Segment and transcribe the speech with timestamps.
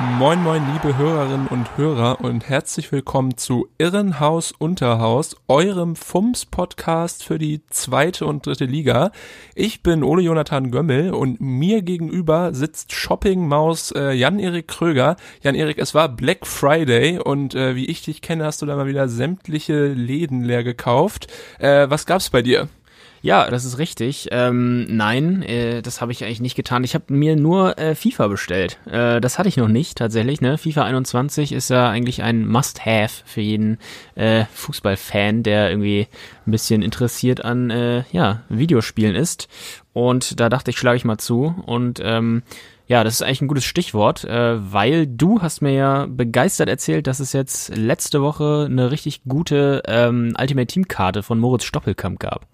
[0.00, 7.22] Moin moin liebe Hörerinnen und Hörer und herzlich willkommen zu Irrenhaus Unterhaus, eurem FUMS Podcast
[7.22, 9.12] für die zweite und dritte Liga.
[9.54, 15.16] Ich bin Ole Jonathan Gömmel und mir gegenüber sitzt Shopping Maus äh, Jan-Erik Kröger.
[15.42, 18.86] Jan-Erik, es war Black Friday und äh, wie ich dich kenne, hast du da mal
[18.86, 21.30] wieder sämtliche Läden leer gekauft.
[21.58, 22.68] Äh, was gab's bei dir?
[23.22, 24.28] Ja, das ist richtig.
[24.32, 26.82] Ähm, nein, äh, das habe ich eigentlich nicht getan.
[26.82, 28.78] Ich habe mir nur äh, FIFA bestellt.
[28.90, 30.40] Äh, das hatte ich noch nicht tatsächlich.
[30.40, 30.58] Ne?
[30.58, 33.78] FIFA 21 ist ja eigentlich ein Must-Have für jeden
[34.16, 36.08] äh, Fußballfan, der irgendwie
[36.46, 39.48] ein bisschen interessiert an äh, ja, Videospielen ist.
[39.92, 41.54] Und da dachte ich, schlage ich mal zu.
[41.64, 42.42] Und ähm,
[42.88, 47.06] ja, das ist eigentlich ein gutes Stichwort, äh, weil du hast mir ja begeistert erzählt,
[47.06, 52.18] dass es jetzt letzte Woche eine richtig gute ähm, Ultimate Team Karte von Moritz Stoppelkamp
[52.18, 52.48] gab.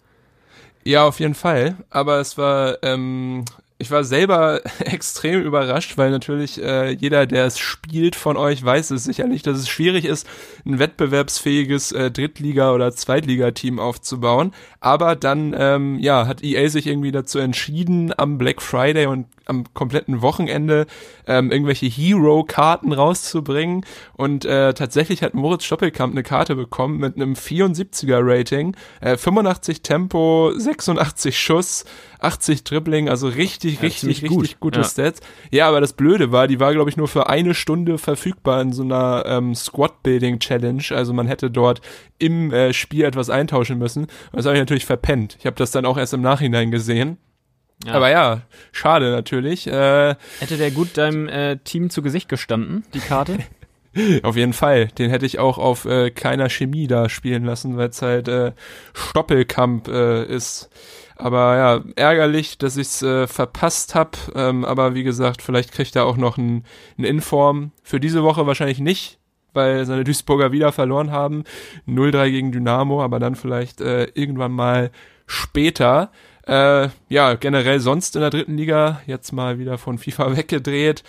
[0.89, 1.77] Ja, auf jeden Fall.
[1.91, 3.44] Aber es war, ähm,
[3.77, 8.92] ich war selber extrem überrascht, weil natürlich äh, jeder, der es spielt von euch, weiß
[8.92, 10.27] es sicherlich, dass es schwierig ist,
[10.64, 14.55] ein wettbewerbsfähiges äh, Drittliga- oder Zweitligateam aufzubauen.
[14.81, 19.64] Aber dann, ähm, ja, hat EA sich irgendwie dazu entschieden, am Black Friday und am
[19.74, 20.86] kompletten Wochenende
[21.27, 23.84] ähm, irgendwelche Hero-Karten rauszubringen.
[24.14, 30.52] Und äh, tatsächlich hat Moritz Stoppelkamp eine Karte bekommen mit einem 74er-Rating, äh, 85 Tempo,
[30.56, 31.84] 86 Schuss,
[32.20, 34.60] 80 Dribbling, also richtig, Ja, richtig, richtig gut.
[34.60, 34.84] gute Ja.
[34.84, 35.20] Stats.
[35.50, 38.72] Ja, aber das Blöde war, die war, glaube ich, nur für eine Stunde verfügbar in
[38.72, 40.82] so einer ähm, Squad-Building-Challenge.
[40.91, 41.80] Also man hätte dort
[42.19, 44.06] im äh, Spiel etwas eintauschen müssen.
[44.32, 45.36] Das habe ich natürlich verpennt.
[45.38, 47.19] Ich habe das dann auch erst im Nachhinein gesehen.
[47.84, 47.94] Ja.
[47.94, 49.66] Aber ja, schade natürlich.
[49.66, 53.39] Äh, Hätte der gut deinem äh, Team zu Gesicht gestanden, die Karte?
[54.22, 54.89] auf jeden Fall.
[54.89, 58.53] Den hätte ich auch auf äh, keiner Chemie da spielen lassen, weil es halt äh,
[58.94, 60.71] Stoppelkamp äh, ist.
[61.17, 64.17] Aber ja, ärgerlich, dass ich's äh, verpasst hab.
[64.34, 66.65] Ähm, aber wie gesagt, vielleicht kriegt er auch noch einen
[66.97, 67.72] einen Inform.
[67.83, 69.19] Für diese Woche wahrscheinlich nicht,
[69.53, 71.43] weil seine Duisburger wieder verloren haben.
[71.88, 74.91] 0-3 gegen Dynamo, aber dann vielleicht äh, irgendwann mal
[75.27, 76.12] später.
[76.48, 81.04] Äh, ja, generell sonst in der dritten Liga, jetzt mal wieder von FIFA weggedreht.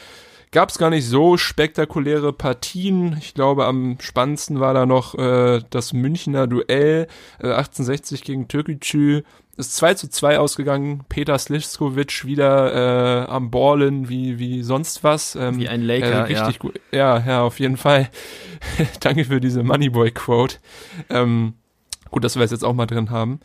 [0.51, 3.15] Gab es gar nicht so spektakuläre Partien.
[3.19, 7.07] Ich glaube, am spannendsten war da noch äh, das Münchner Duell
[7.39, 9.21] äh, 1860 gegen Türkgücü.
[9.57, 11.03] Ist 2 zu 2 ausgegangen.
[11.07, 15.35] Peter Sliskovic wieder äh, am Ballen wie, wie sonst was.
[15.35, 16.79] Ähm, Wie ein Laker, äh, richtig gut.
[16.91, 18.09] Ja, ja, auf jeden Fall.
[19.01, 20.57] Danke für diese Moneyboy-Quote.
[21.09, 21.53] Ähm,
[22.11, 23.39] gut, dass wir es jetzt auch mal drin haben.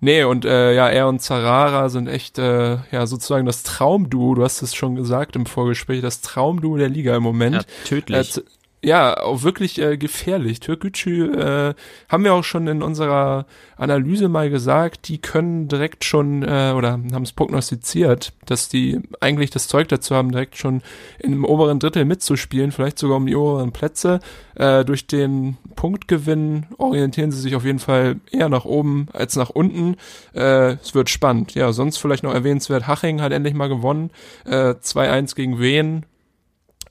[0.00, 4.44] Nee, und äh, ja, er und Zarara sind echt äh, ja sozusagen das Traumduo, du
[4.44, 7.56] hast es schon gesagt im Vorgespräch, das Traumduo der Liga im Moment.
[7.56, 8.36] Ja, tödlich.
[8.36, 8.42] Äh,
[8.84, 10.58] ja, auch wirklich äh, gefährlich.
[10.58, 11.74] Türkgücü äh,
[12.08, 16.92] haben wir auch schon in unserer Analyse mal gesagt, die können direkt schon äh, oder
[16.92, 20.82] haben es prognostiziert, dass die eigentlich das Zeug dazu haben, direkt schon
[21.20, 24.18] im oberen Drittel mitzuspielen, vielleicht sogar um die oberen Plätze.
[24.56, 29.50] Äh, durch den Punktgewinn orientieren sie sich auf jeden Fall eher nach oben als nach
[29.50, 29.96] unten.
[30.34, 31.54] Äh, es wird spannend.
[31.54, 34.10] Ja, sonst vielleicht noch erwähnenswert, Haching hat endlich mal gewonnen.
[34.44, 36.04] Äh, 2-1 gegen Wien.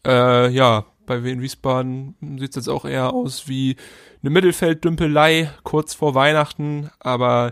[0.05, 3.75] Äh, ja, bei Wien Wiesbaden sieht es jetzt auch eher aus wie
[4.23, 7.51] eine Mittelfelddümpelei kurz vor Weihnachten, aber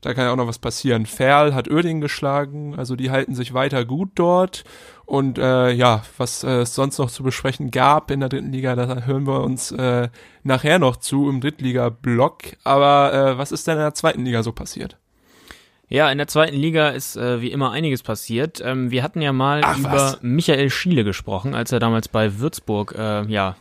[0.00, 1.06] da kann ja auch noch was passieren.
[1.06, 4.64] Ferl hat Oerding geschlagen, also die halten sich weiter gut dort.
[5.06, 8.74] Und äh, ja, was äh, es sonst noch zu besprechen gab in der dritten Liga,
[8.74, 10.08] da hören wir uns äh,
[10.42, 12.56] nachher noch zu im Drittliga-Block.
[12.64, 14.98] Aber äh, was ist denn in der zweiten Liga so passiert?
[15.90, 18.60] Ja, in der zweiten Liga ist äh, wie immer einiges passiert.
[18.62, 20.18] Ähm, wir hatten ja mal Ach, über was?
[20.22, 23.56] Michael Schiele gesprochen, als er damals bei Würzburg äh, ja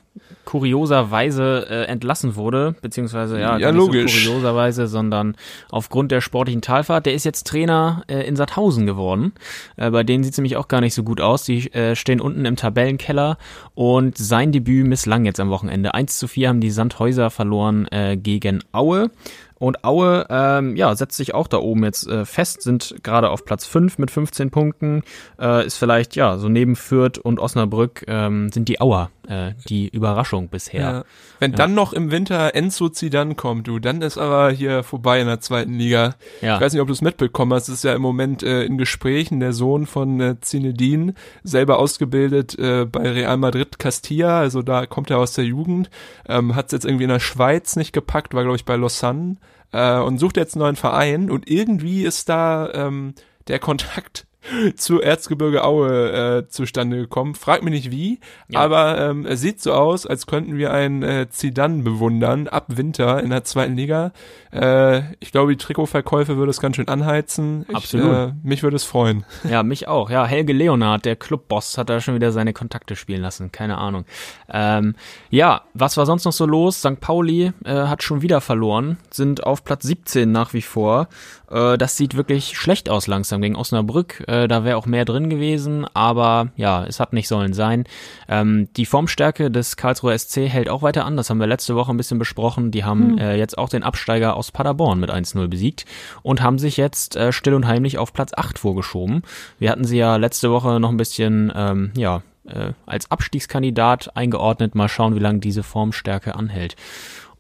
[0.45, 4.23] kurioserweise äh, entlassen wurde, beziehungsweise ja, Ja, logisch.
[4.23, 5.35] so kurioserweise, sondern
[5.69, 7.05] aufgrund der sportlichen Talfahrt.
[7.05, 9.33] Der ist jetzt Trainer äh, in Sandhausen geworden.
[9.75, 11.43] Äh, bei denen sieht es nämlich auch gar nicht so gut aus.
[11.43, 13.37] Die äh, stehen unten im Tabellenkeller
[13.75, 15.93] und sein Debüt misslang jetzt am Wochenende.
[15.93, 19.11] 1 zu 4 haben die Sandhäuser verloren äh, gegen Aue.
[19.59, 23.45] Und Aue, ähm, ja, setzt sich auch da oben jetzt äh, fest, sind gerade auf
[23.45, 25.03] Platz 5 mit 15 Punkten,
[25.39, 29.89] äh, ist vielleicht, ja, so neben Fürth und Osnabrück ähm, sind die Auer äh, die
[29.89, 30.81] Überraschung bisher.
[30.81, 31.03] Ja.
[31.39, 31.57] Wenn ja.
[31.57, 35.41] dann noch im Winter Enzo Zidane kommt, du, dann ist aber hier vorbei in der
[35.41, 36.15] zweiten Liga.
[36.41, 36.55] Ja.
[36.55, 38.77] Ich weiß nicht, ob du es mitbekommen hast, es ist ja im Moment äh, in
[38.77, 41.13] Gesprächen der Sohn von äh, Zinedine,
[41.43, 45.89] selber ausgebildet äh, bei Real Madrid Castilla, also da kommt er aus der Jugend,
[46.27, 49.37] ähm, hat es jetzt irgendwie in der Schweiz nicht gepackt, war glaube ich bei Lausanne
[49.71, 53.13] äh, und sucht jetzt einen neuen Verein und irgendwie ist da ähm,
[53.47, 54.26] der Kontakt
[54.75, 57.35] zu Erzgebirge Aue äh, zustande gekommen.
[57.35, 58.59] Frag mich nicht wie, ja.
[58.59, 63.21] aber ähm, es sieht so aus, als könnten wir einen äh, Zidane bewundern ab Winter
[63.21, 64.11] in der zweiten Liga.
[64.51, 67.65] Äh, ich glaube, die Trikotverkäufe würde es ganz schön anheizen.
[67.71, 68.07] Absolut.
[68.07, 69.25] Ich, äh, mich würde es freuen.
[69.47, 70.09] Ja, mich auch.
[70.09, 73.51] Ja, Helge Leonard, der Clubboss, hat da schon wieder seine Kontakte spielen lassen.
[73.51, 74.03] Keine Ahnung.
[74.51, 74.95] Ähm,
[75.29, 76.79] ja, was war sonst noch so los?
[76.79, 76.99] St.
[76.99, 81.07] Pauli äh, hat schon wieder verloren, sind auf Platz 17 nach wie vor.
[81.49, 84.23] Äh, das sieht wirklich schlecht aus langsam gegen Osnabrück.
[84.27, 87.85] Äh, da wäre auch mehr drin gewesen, aber ja, es hat nicht sollen sein.
[88.27, 91.17] Ähm, die Formstärke des Karlsruher SC hält auch weiter an.
[91.17, 92.71] Das haben wir letzte Woche ein bisschen besprochen.
[92.71, 93.17] Die haben hm.
[93.17, 95.85] äh, jetzt auch den Absteiger aus Paderborn mit 1-0 besiegt
[96.21, 99.23] und haben sich jetzt äh, still und heimlich auf Platz 8 vorgeschoben.
[99.57, 104.75] Wir hatten sie ja letzte Woche noch ein bisschen, ähm, ja, äh, als Abstiegskandidat eingeordnet.
[104.75, 106.75] Mal schauen, wie lange diese Formstärke anhält.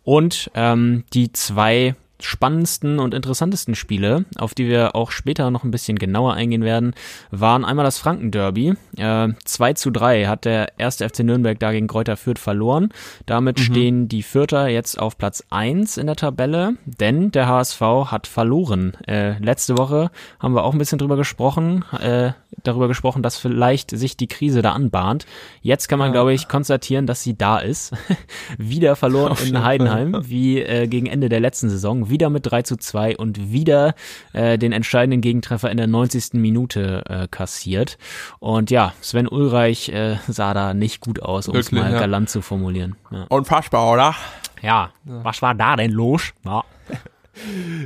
[0.03, 5.71] Und ähm, die zwei spannendsten und interessantesten Spiele, auf die wir auch später noch ein
[5.71, 6.93] bisschen genauer eingehen werden,
[7.31, 8.73] waren einmal das Franken-Derby.
[8.97, 12.89] Äh, 2 zu 3 hat der erste FC Nürnberg da gegen Kräuter Fürth verloren.
[13.25, 13.63] Damit mhm.
[13.63, 18.93] stehen die Fürther jetzt auf Platz 1 in der Tabelle, denn der HSV hat verloren.
[19.07, 22.31] Äh, letzte Woche haben wir auch ein bisschen drüber gesprochen, äh,
[22.63, 25.25] darüber gesprochen, dass vielleicht sich die Krise da anbahnt.
[25.61, 26.13] Jetzt kann man, ja.
[26.13, 27.93] glaube ich, konstatieren, dass sie da ist.
[28.57, 32.63] Wieder verloren auf in Heidenheim, wie äh, gegen Ende der letzten Saison wieder mit 3
[32.63, 33.95] zu 2 und wieder
[34.33, 36.33] äh, den entscheidenden Gegentreffer in der 90.
[36.33, 37.97] Minute äh, kassiert.
[38.39, 41.99] Und ja, Sven Ulreich äh, sah da nicht gut aus, um es mal ja.
[41.99, 42.95] galant zu formulieren.
[43.11, 43.25] Ja.
[43.29, 44.15] Unfassbar, oder?
[44.61, 46.33] Ja, was war da denn los?
[46.43, 46.63] Ja.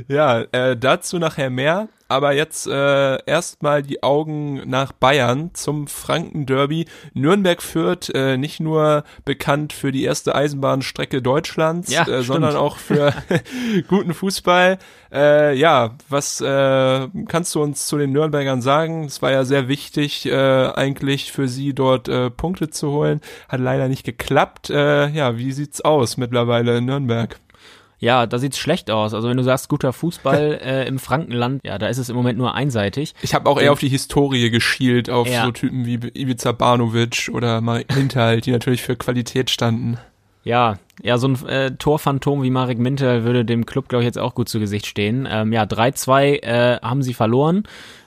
[0.08, 6.84] Ja, äh, dazu nachher mehr aber jetzt äh, erstmal die Augen nach Bayern zum Franken-Derby.
[7.14, 12.76] Nürnberg führt äh, nicht nur bekannt für die erste Eisenbahnstrecke Deutschlands, ja, äh, sondern auch
[12.76, 13.14] für
[13.88, 14.78] guten Fußball.
[15.10, 19.04] Äh, ja, was äh, kannst du uns zu den Nürnbergern sagen?
[19.04, 23.22] Es war ja sehr wichtig, äh, eigentlich für sie dort äh, Punkte zu holen.
[23.48, 24.68] Hat leider nicht geklappt.
[24.68, 27.40] Äh, ja, wie sieht's aus mittlerweile in Nürnberg?
[28.02, 29.14] Ja, da sieht's schlecht aus.
[29.14, 32.36] Also wenn du sagst, guter Fußball äh, im Frankenland, ja, da ist es im Moment
[32.36, 33.14] nur einseitig.
[33.22, 35.44] Ich habe auch eher auf die Historie geschielt, auf ja.
[35.44, 39.98] so Typen wie Ivica Banovic oder Marek Hinterhalt, die natürlich für Qualität standen.
[40.42, 44.18] Ja, ja, so ein äh, Torphantom wie Marek Minter würde dem Club, glaube ich, jetzt
[44.18, 45.28] auch gut zu Gesicht stehen.
[45.30, 47.62] Ähm, ja, 3-2 äh, haben sie verloren.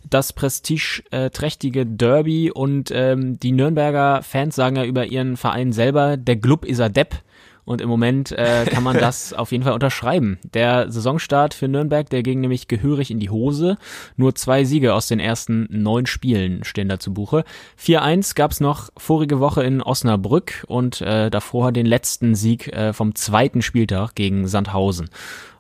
[0.10, 6.36] Das prestigeträchtige Derby und ähm, die Nürnberger Fans sagen ja über ihren Verein selber, der
[6.36, 7.16] Club ist a Depp.
[7.66, 10.38] Und im Moment äh, kann man das auf jeden Fall unterschreiben.
[10.54, 13.78] Der Saisonstart für Nürnberg, der ging nämlich gehörig in die Hose.
[14.16, 17.44] Nur zwei Siege aus den ersten neun Spielen stehen da zu Buche.
[17.82, 23.16] 4-1 gab's noch vorige Woche in Osnabrück und äh, davor den letzten Sieg äh, vom
[23.16, 25.10] zweiten Spieltag gegen Sandhausen.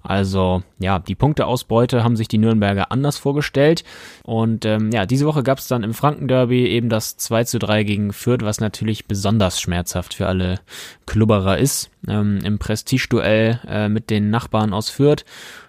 [0.05, 3.83] Also ja, die Punkteausbeute haben sich die Nürnberger anders vorgestellt.
[4.23, 7.83] Und ähm, ja, diese Woche gab es dann im Franken-Derby eben das 2 zu 3
[7.83, 10.59] gegen Fürth, was natürlich besonders schmerzhaft für alle
[11.05, 11.89] Klubberer ist.
[12.07, 15.25] Ähm, Im Prestigeduell äh, mit den Nachbarn aus Fürth.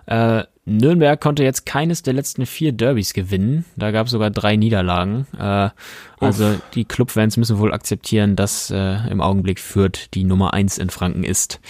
[0.06, 3.64] Äh, Nürnberg konnte jetzt keines der letzten vier Derbys gewinnen.
[3.76, 5.26] Da gab es sogar drei Niederlagen.
[5.38, 5.70] Äh,
[6.18, 6.62] also Uff.
[6.74, 11.22] die Clubfans müssen wohl akzeptieren, dass äh, im Augenblick Fürth die Nummer eins in Franken
[11.22, 11.60] ist.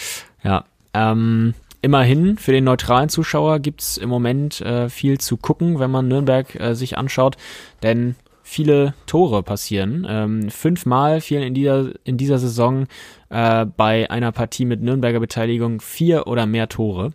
[0.42, 0.64] Ja,
[0.94, 1.52] ähm,
[1.86, 6.52] Immerhin, für den neutralen Zuschauer gibt's im Moment äh, viel zu gucken, wenn man Nürnberg
[6.58, 7.36] äh, sich anschaut,
[7.84, 10.04] denn viele Tore passieren.
[10.10, 12.88] Ähm, fünfmal fielen in dieser, in dieser Saison
[13.28, 17.12] äh, bei einer Partie mit Nürnberger Beteiligung vier oder mehr Tore.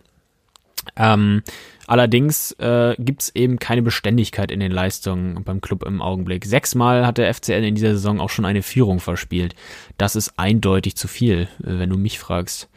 [0.96, 1.42] Ähm,
[1.86, 6.46] allerdings äh, gibt eben keine Beständigkeit in den Leistungen beim Club im Augenblick.
[6.46, 9.54] Sechsmal hat der FCL in dieser Saison auch schon eine Führung verspielt.
[9.98, 12.70] Das ist eindeutig zu viel, äh, wenn du mich fragst.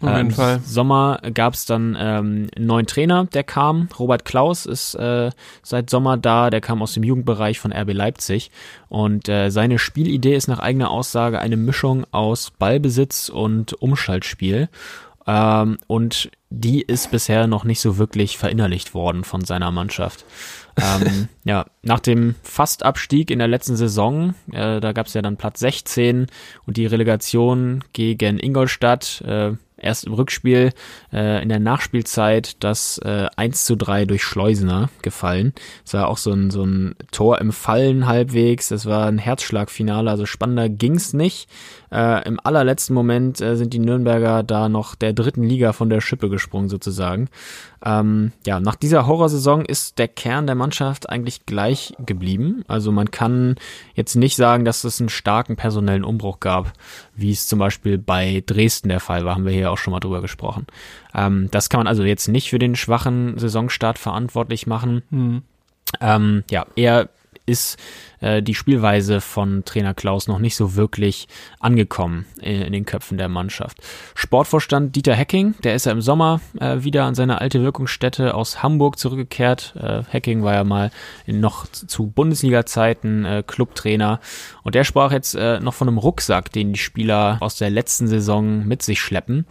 [0.00, 0.60] Auf jeden ähm, Fall.
[0.64, 3.88] Sommer gab es dann ähm, einen neuen Trainer, der kam.
[3.98, 5.30] Robert Klaus ist äh,
[5.62, 6.50] seit Sommer da.
[6.50, 8.50] Der kam aus dem Jugendbereich von RB Leipzig.
[8.88, 14.68] Und äh, seine Spielidee ist nach eigener Aussage eine Mischung aus Ballbesitz und Umschaltspiel.
[15.26, 20.24] Ähm, und die ist bisher noch nicht so wirklich verinnerlicht worden von seiner Mannschaft.
[20.76, 25.36] ähm, ja, nach dem Fastabstieg in der letzten Saison, äh, da gab es ja dann
[25.36, 26.26] Platz 16
[26.66, 30.72] und die Relegation gegen Ingolstadt, äh, erst im Rückspiel
[31.12, 35.52] äh, in der Nachspielzeit das äh, 1 zu 3 durch Schleusener gefallen.
[35.84, 38.68] Es war auch so ein, so ein Tor im Fallen halbwegs.
[38.68, 41.48] Das war ein Herzschlagfinale, also spannender ging's nicht.
[41.92, 46.00] Äh, Im allerletzten Moment äh, sind die Nürnberger da noch der dritten Liga von der
[46.00, 47.28] Schippe gesprungen sozusagen.
[47.84, 52.64] Ähm, ja, nach dieser Horrorsaison ist der Kern der Mannschaft eigentlich gleich geblieben.
[52.68, 53.56] Also man kann
[53.94, 56.72] jetzt nicht sagen, dass es einen starken personellen Umbruch gab,
[57.16, 60.00] wie es zum Beispiel bei Dresden der Fall war, haben wir hier auch schon mal
[60.00, 60.66] drüber gesprochen.
[61.14, 65.02] Ähm, das kann man also jetzt nicht für den schwachen Saisonstart verantwortlich machen.
[65.10, 65.42] Hm.
[66.00, 67.08] Ähm, ja, eher
[67.50, 67.76] ist
[68.20, 71.28] äh, die Spielweise von Trainer Klaus noch nicht so wirklich
[71.58, 73.78] angekommen in, in, den Köpfen der Mannschaft.
[74.14, 78.62] Sportvorstand Dieter Hecking, der ist ja im Sommer äh, wieder an seine alte Wirkungsstätte aus
[78.62, 79.74] Hamburg zurückgekehrt.
[79.76, 80.90] Äh, Hecking war ja mal
[81.26, 84.20] in, noch zu Bundesliga-Zeiten äh, Clubtrainer
[84.62, 88.06] und der sprach jetzt äh, noch von einem Rucksack, den die Spieler aus der letzten
[88.06, 89.46] Saison mit sich schleppen.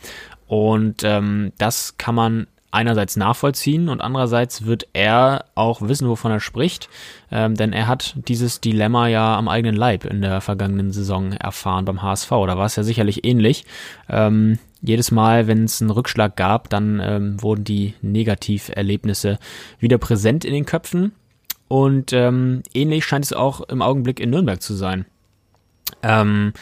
[0.48, 6.40] Und ähm, das kann man einerseits nachvollziehen und andererseits wird er auch wissen, wovon er
[6.40, 6.90] spricht,
[7.32, 11.86] ähm, denn er hat dieses Dilemma ja am eigenen Leib in der vergangenen Saison erfahren
[11.86, 12.30] beim HSV.
[12.30, 13.66] Da war es ja sicherlich ähnlich.
[14.08, 19.40] Ähm, jedes Mal, wenn es einen Rückschlag gab, dann ähm, wurden die Negativerlebnisse
[19.80, 21.12] wieder präsent in den Köpfen
[21.68, 25.06] und ähm, ähnlich scheint es auch im Augenblick in Nürnberg zu sein.
[26.02, 26.54] Ähm,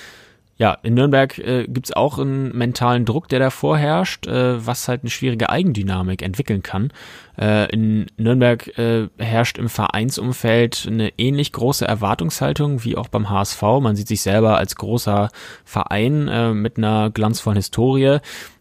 [0.57, 5.03] ja, in Nürnberg äh, gibt auch einen mentalen Druck, der da vorherrscht, äh, was halt
[5.03, 6.91] eine schwierige Eigendynamik entwickeln kann.
[7.39, 13.61] Äh, in Nürnberg äh, herrscht im Vereinsumfeld eine ähnlich große Erwartungshaltung wie auch beim HSV.
[13.81, 15.29] Man sieht sich selber als großer
[15.63, 18.17] Verein äh, mit einer glanzvollen Historie.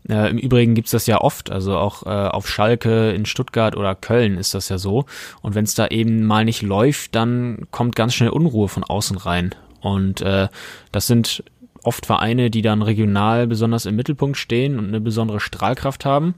[0.07, 3.95] Äh, Im Übrigen gibt's das ja oft, also auch äh, auf Schalke, in Stuttgart oder
[3.95, 5.07] Köln ist das ja so.
[5.41, 9.17] Und wenn es da eben mal nicht läuft, dann kommt ganz schnell Unruhe von außen
[9.17, 9.55] rein.
[9.81, 10.49] Und äh,
[10.91, 11.45] das sind
[11.87, 16.35] oft Vereine, die dann regional besonders im Mittelpunkt stehen und eine besondere Strahlkraft haben.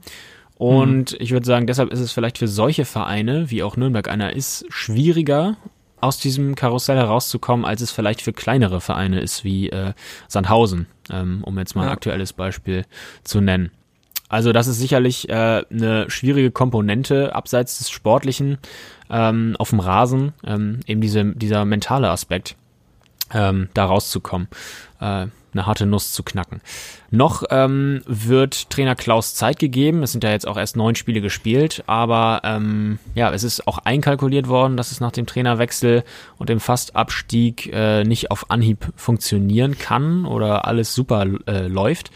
[0.55, 1.17] Und mhm.
[1.19, 4.65] ich würde sagen, deshalb ist es vielleicht für solche Vereine, wie auch Nürnberg einer ist,
[4.69, 5.57] schwieriger
[6.01, 9.93] aus diesem Karussell herauszukommen, als es vielleicht für kleinere Vereine ist, wie äh,
[10.27, 12.85] Sandhausen, ähm, um jetzt mal ein aktuelles Beispiel
[13.23, 13.71] zu nennen.
[14.29, 18.59] Also das ist sicherlich äh, eine schwierige Komponente abseits des Sportlichen
[19.09, 22.55] ähm, auf dem Rasen, ähm, eben diese, dieser mentale Aspekt,
[23.33, 24.47] ähm, da rauszukommen.
[25.01, 26.61] Äh, eine harte Nuss zu knacken.
[27.11, 30.03] Noch ähm, wird Trainer Klaus Zeit gegeben.
[30.03, 33.79] Es sind ja jetzt auch erst neun Spiele gespielt, aber ähm, ja, es ist auch
[33.79, 36.03] einkalkuliert worden, dass es nach dem Trainerwechsel
[36.37, 42.11] und dem Fastabstieg äh, nicht auf Anhieb funktionieren kann oder alles super äh, läuft.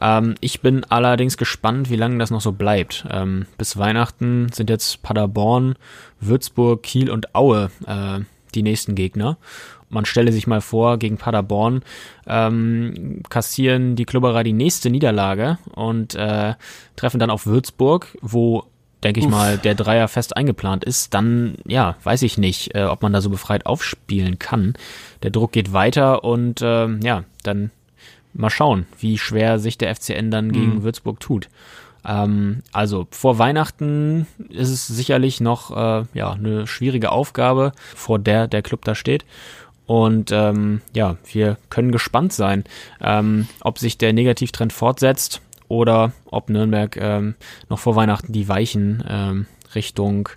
[0.00, 3.06] Ähm, ich bin allerdings gespannt, wie lange das noch so bleibt.
[3.10, 5.74] Ähm, bis Weihnachten sind jetzt Paderborn,
[6.20, 8.20] Würzburg, Kiel und Aue äh,
[8.54, 9.36] die nächsten Gegner
[9.90, 11.82] man stelle sich mal vor, gegen Paderborn
[12.26, 16.54] ähm, kassieren die Klubberer die nächste Niederlage und äh,
[16.96, 18.64] treffen dann auf Würzburg, wo
[19.02, 19.32] denke ich Uff.
[19.32, 23.20] mal, der Dreier fest eingeplant ist, dann, ja, weiß ich nicht, äh, ob man da
[23.20, 24.74] so befreit aufspielen kann.
[25.22, 27.70] Der Druck geht weiter und äh, ja, dann
[28.34, 30.82] mal schauen, wie schwer sich der FCN dann gegen mhm.
[30.82, 31.48] Würzburg tut.
[32.04, 38.46] Ähm, also vor Weihnachten ist es sicherlich noch äh, ja eine schwierige Aufgabe, vor der
[38.46, 39.24] der Club da steht.
[39.88, 42.64] Und ähm, ja, wir können gespannt sein,
[43.00, 47.36] ähm, ob sich der Negativtrend fortsetzt oder ob Nürnberg ähm,
[47.70, 50.28] noch vor Weihnachten die Weichen ähm, Richtung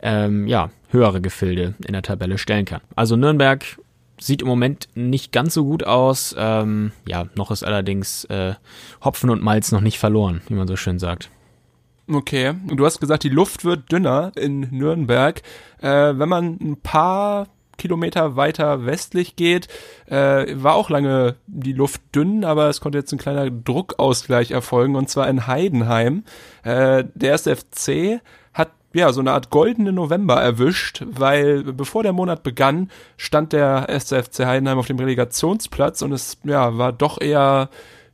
[0.00, 2.82] ähm, ja, höhere Gefilde in der Tabelle stellen kann.
[2.94, 3.64] Also Nürnberg
[4.20, 6.32] sieht im Moment nicht ganz so gut aus.
[6.38, 8.54] Ähm, ja, noch ist allerdings äh,
[9.02, 11.30] Hopfen und Malz noch nicht verloren, wie man so schön sagt.
[12.08, 15.42] Okay, du hast gesagt, die Luft wird dünner in Nürnberg.
[15.80, 17.48] Äh, wenn man ein paar
[17.80, 19.68] Kilometer weiter westlich geht,
[20.06, 24.94] äh, war auch lange die Luft dünn, aber es konnte jetzt ein kleiner Druckausgleich erfolgen
[24.94, 26.24] und zwar in Heidenheim.
[26.62, 28.20] Äh, der erste FC
[28.52, 33.86] hat ja so eine Art goldene November erwischt, weil bevor der Monat begann, stand der
[33.88, 37.70] erste FC Heidenheim auf dem Relegationsplatz und es ja war doch eher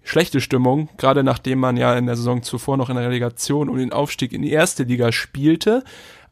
[0.06, 3.76] schlechte Stimmung, gerade nachdem man ja in der Saison zuvor noch in der Relegation um
[3.76, 5.82] den Aufstieg in die erste Liga spielte.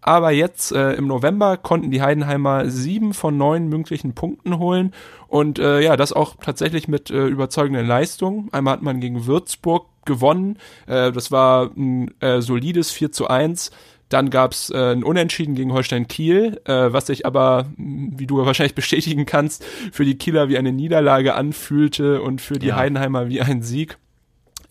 [0.06, 4.92] Aber jetzt äh, im November konnten die Heidenheimer sieben von neun möglichen Punkten holen
[5.28, 8.50] und äh, ja, das auch tatsächlich mit äh, überzeugenden Leistungen.
[8.52, 13.70] Einmal hat man gegen Würzburg gewonnen, äh, das war ein äh, solides 4 zu 1.
[14.10, 18.74] Dann gab's äh, ein Unentschieden gegen Holstein Kiel, äh, was sich aber, wie du wahrscheinlich
[18.74, 22.76] bestätigen kannst, für die Kieler wie eine Niederlage anfühlte und für die ja.
[22.76, 23.96] Heidenheimer wie ein Sieg.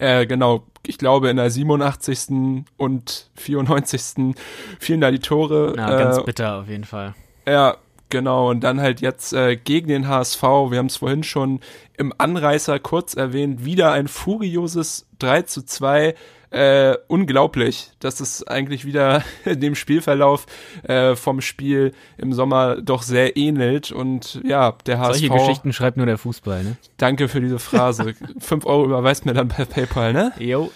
[0.03, 2.65] Äh, genau, ich glaube in der 87.
[2.75, 4.36] und 94.
[4.77, 5.75] fielen da die Tore.
[5.77, 7.15] Ja, ganz äh, bitter auf jeden Fall.
[7.48, 7.77] Ja,
[8.10, 11.62] Genau, und dann halt jetzt äh, gegen den HSV, wir haben es vorhin schon
[11.98, 16.13] im Anreißer kurz erwähnt, wieder ein furioses 3 zu 2
[16.53, 20.45] äh, unglaublich, dass es eigentlich wieder dem Spielverlauf
[20.83, 23.91] äh, vom Spiel im Sommer doch sehr ähnelt.
[23.91, 25.19] Und ja, der HSV.
[25.19, 26.77] Solche Geschichten schreibt nur der Fußball, ne?
[26.98, 28.13] Danke für diese Phrase.
[28.39, 30.31] Fünf Euro überweist mir dann per PayPal, ne?
[30.38, 30.72] Jo.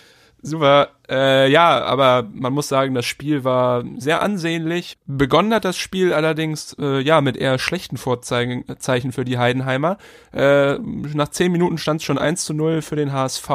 [0.47, 0.89] Super.
[1.09, 4.97] Äh, ja, aber man muss sagen, das Spiel war sehr ansehnlich.
[5.05, 9.97] Begonnen hat das Spiel allerdings äh, ja mit eher schlechten Vorzeichen für die Heidenheimer.
[10.33, 13.49] Äh, nach zehn Minuten stand es schon 1 zu 0 für den HSV.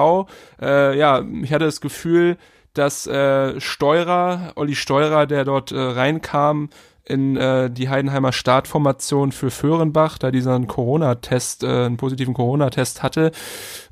[0.60, 2.36] Äh, ja, ich hatte das Gefühl,
[2.74, 6.68] dass äh, Steurer, Olli Steurer, der dort äh, reinkam,
[7.04, 13.02] in äh, die Heidenheimer Startformation für Föhrenbach, da dieser einen Corona-Test, äh, einen positiven Corona-Test
[13.02, 13.32] hatte,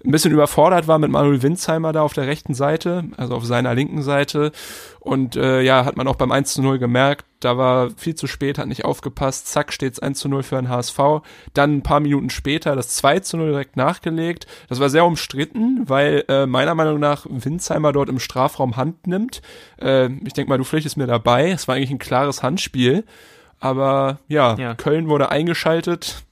[0.05, 3.75] ein bisschen überfordert war mit Manuel Winzheimer da auf der rechten Seite, also auf seiner
[3.75, 4.53] linken Seite.
[5.01, 8.27] Und äh, ja, hat man auch beim 1 zu 0 gemerkt, da war viel zu
[8.27, 10.99] spät, hat nicht aufgepasst, zack, steht's 1 zu 0 für den HSV.
[11.55, 14.47] Dann ein paar Minuten später das 2 zu 0 direkt nachgelegt.
[14.69, 19.41] Das war sehr umstritten, weil äh, meiner Meinung nach Winzheimer dort im Strafraum Hand nimmt.
[19.81, 21.51] Äh, ich denke mal, du pflichtest mir dabei.
[21.51, 23.05] Es war eigentlich ein klares Handspiel.
[23.59, 24.75] Aber ja, ja.
[24.75, 26.25] Köln wurde eingeschaltet.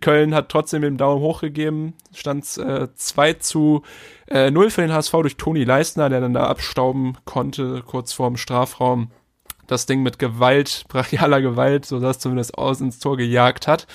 [0.00, 1.94] Köln hat trotzdem den Daumen hoch gegeben.
[2.14, 3.82] Stand äh, 2 zu
[4.28, 8.36] äh, 0 für den HSV durch Toni Leistner, der dann da abstauben konnte, kurz vorm
[8.36, 9.10] Strafraum.
[9.66, 13.86] Das Ding mit Gewalt, brachialer Gewalt, so das zumindest aus ins Tor gejagt hat.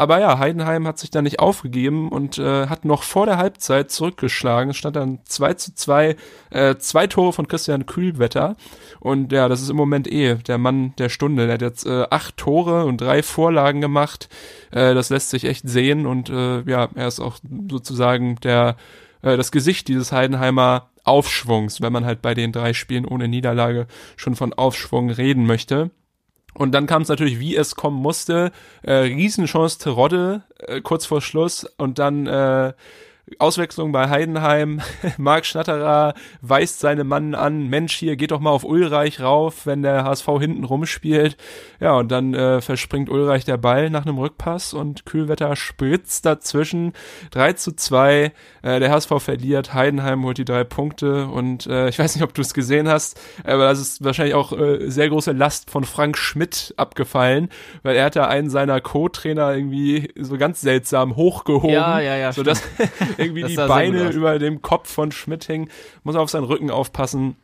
[0.00, 3.90] Aber ja, Heidenheim hat sich da nicht aufgegeben und äh, hat noch vor der Halbzeit
[3.90, 4.70] zurückgeschlagen.
[4.70, 6.16] Es stand dann 2 zu 2,
[6.48, 8.56] äh, zwei Tore von Christian Kühlwetter.
[8.98, 11.44] Und ja, das ist im Moment eh der Mann der Stunde.
[11.44, 14.30] Der hat jetzt äh, acht Tore und drei Vorlagen gemacht.
[14.70, 17.36] Äh, das lässt sich echt sehen und äh, ja, er ist auch
[17.70, 18.76] sozusagen der
[19.20, 23.86] äh, das Gesicht dieses Heidenheimer Aufschwungs, wenn man halt bei den drei Spielen ohne Niederlage
[24.16, 25.90] schon von Aufschwung reden möchte.
[26.54, 28.50] Und dann kam es natürlich, wie es kommen musste.
[28.82, 32.72] Äh, Riesenchance Terodde äh, kurz vor Schluss und dann äh,
[33.38, 34.80] Auswechslung bei Heidenheim.
[35.18, 39.82] Marc Schnatterer weist seine Mann an, Mensch, hier geht doch mal auf Ulreich rauf, wenn
[39.82, 41.36] der HSV hinten rumspielt.
[41.80, 46.92] Ja, und dann äh, verspringt Ulreich der Ball nach einem Rückpass und Kühlwetter spritzt dazwischen.
[47.30, 48.32] 3 zu 2.
[48.62, 52.34] Äh, der HSV verliert, Heidenheim holt die drei Punkte und äh, ich weiß nicht, ob
[52.34, 56.18] du es gesehen hast, aber das ist wahrscheinlich auch äh, sehr große Last von Frank
[56.18, 57.48] Schmidt abgefallen,
[57.82, 62.32] weil er hat da einen seiner Co-Trainer irgendwie so ganz seltsam hochgehoben, ja, ja, ja,
[62.32, 62.62] sodass
[63.20, 65.68] irgendwie die Beine über dem Kopf von Schmidt hängen,
[66.02, 67.36] muss auf seinen Rücken aufpassen.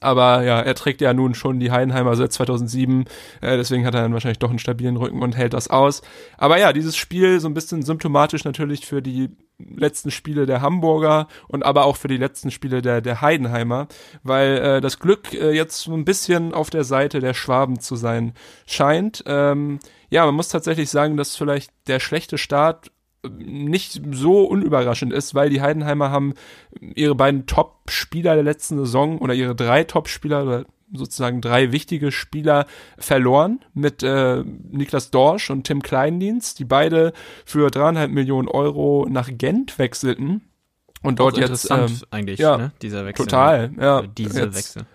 [0.00, 3.06] Aber ja, er trägt ja nun schon die Heidenheimer seit 2007,
[3.40, 6.02] äh, deswegen hat er dann wahrscheinlich doch einen stabilen Rücken und hält das aus.
[6.36, 11.28] Aber ja, dieses Spiel so ein bisschen symptomatisch natürlich für die letzten Spiele der Hamburger
[11.48, 13.88] und aber auch für die letzten Spiele der, der Heidenheimer,
[14.22, 17.96] weil äh, das Glück äh, jetzt so ein bisschen auf der Seite der Schwaben zu
[17.96, 18.34] sein
[18.66, 19.24] scheint.
[19.26, 19.78] Ähm,
[20.10, 22.90] ja, man muss tatsächlich sagen, dass vielleicht der schlechte Start
[23.28, 26.34] nicht so unüberraschend ist, weil die Heidenheimer haben
[26.80, 32.66] ihre beiden Top-Spieler der letzten Saison oder ihre drei Top-Spieler oder sozusagen drei wichtige Spieler
[32.96, 37.12] verloren mit äh, Niklas Dorsch und Tim Kleindienst, die beide
[37.44, 40.42] für dreieinhalb Millionen Euro nach Gent wechselten.
[41.02, 43.26] Und dort jetzt ähm, eigentlich ja, ne, dieser Wechsel.
[43.26, 44.86] total ja diese jetzt, Wechsel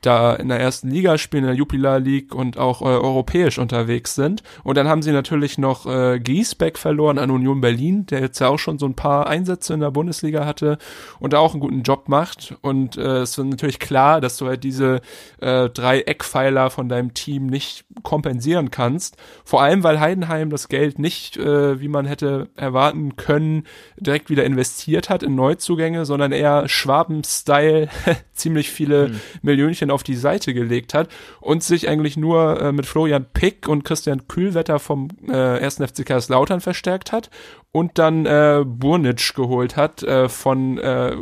[0.00, 4.14] da in der ersten Liga spielen, in der Jupiler League und auch äh, europäisch unterwegs
[4.14, 4.42] sind.
[4.64, 8.48] Und dann haben sie natürlich noch äh, Giesbeck verloren an Union Berlin, der jetzt ja
[8.48, 10.78] auch schon so ein paar Einsätze in der Bundesliga hatte
[11.18, 12.56] und da auch einen guten Job macht.
[12.62, 15.00] Und äh, es ist natürlich klar, dass du halt diese
[15.40, 19.16] äh, drei Eckpfeiler von deinem Team nicht kompensieren kannst.
[19.44, 23.64] Vor allem, weil Heidenheim das Geld nicht, äh, wie man hätte erwarten können,
[23.98, 27.88] direkt wieder investiert hat in Neuzugänge, sondern eher Schwaben-Style
[28.32, 29.20] ziemlich viele hm.
[29.42, 31.08] Millionchen bisschen auf die Seite gelegt hat
[31.40, 35.76] und sich eigentlich nur äh, mit Florian Pick und Christian Kühlwetter vom äh, 1.
[35.76, 37.30] FC Kaiserslautern verstärkt hat
[37.72, 41.16] und dann äh, Burnic geholt hat äh, von äh,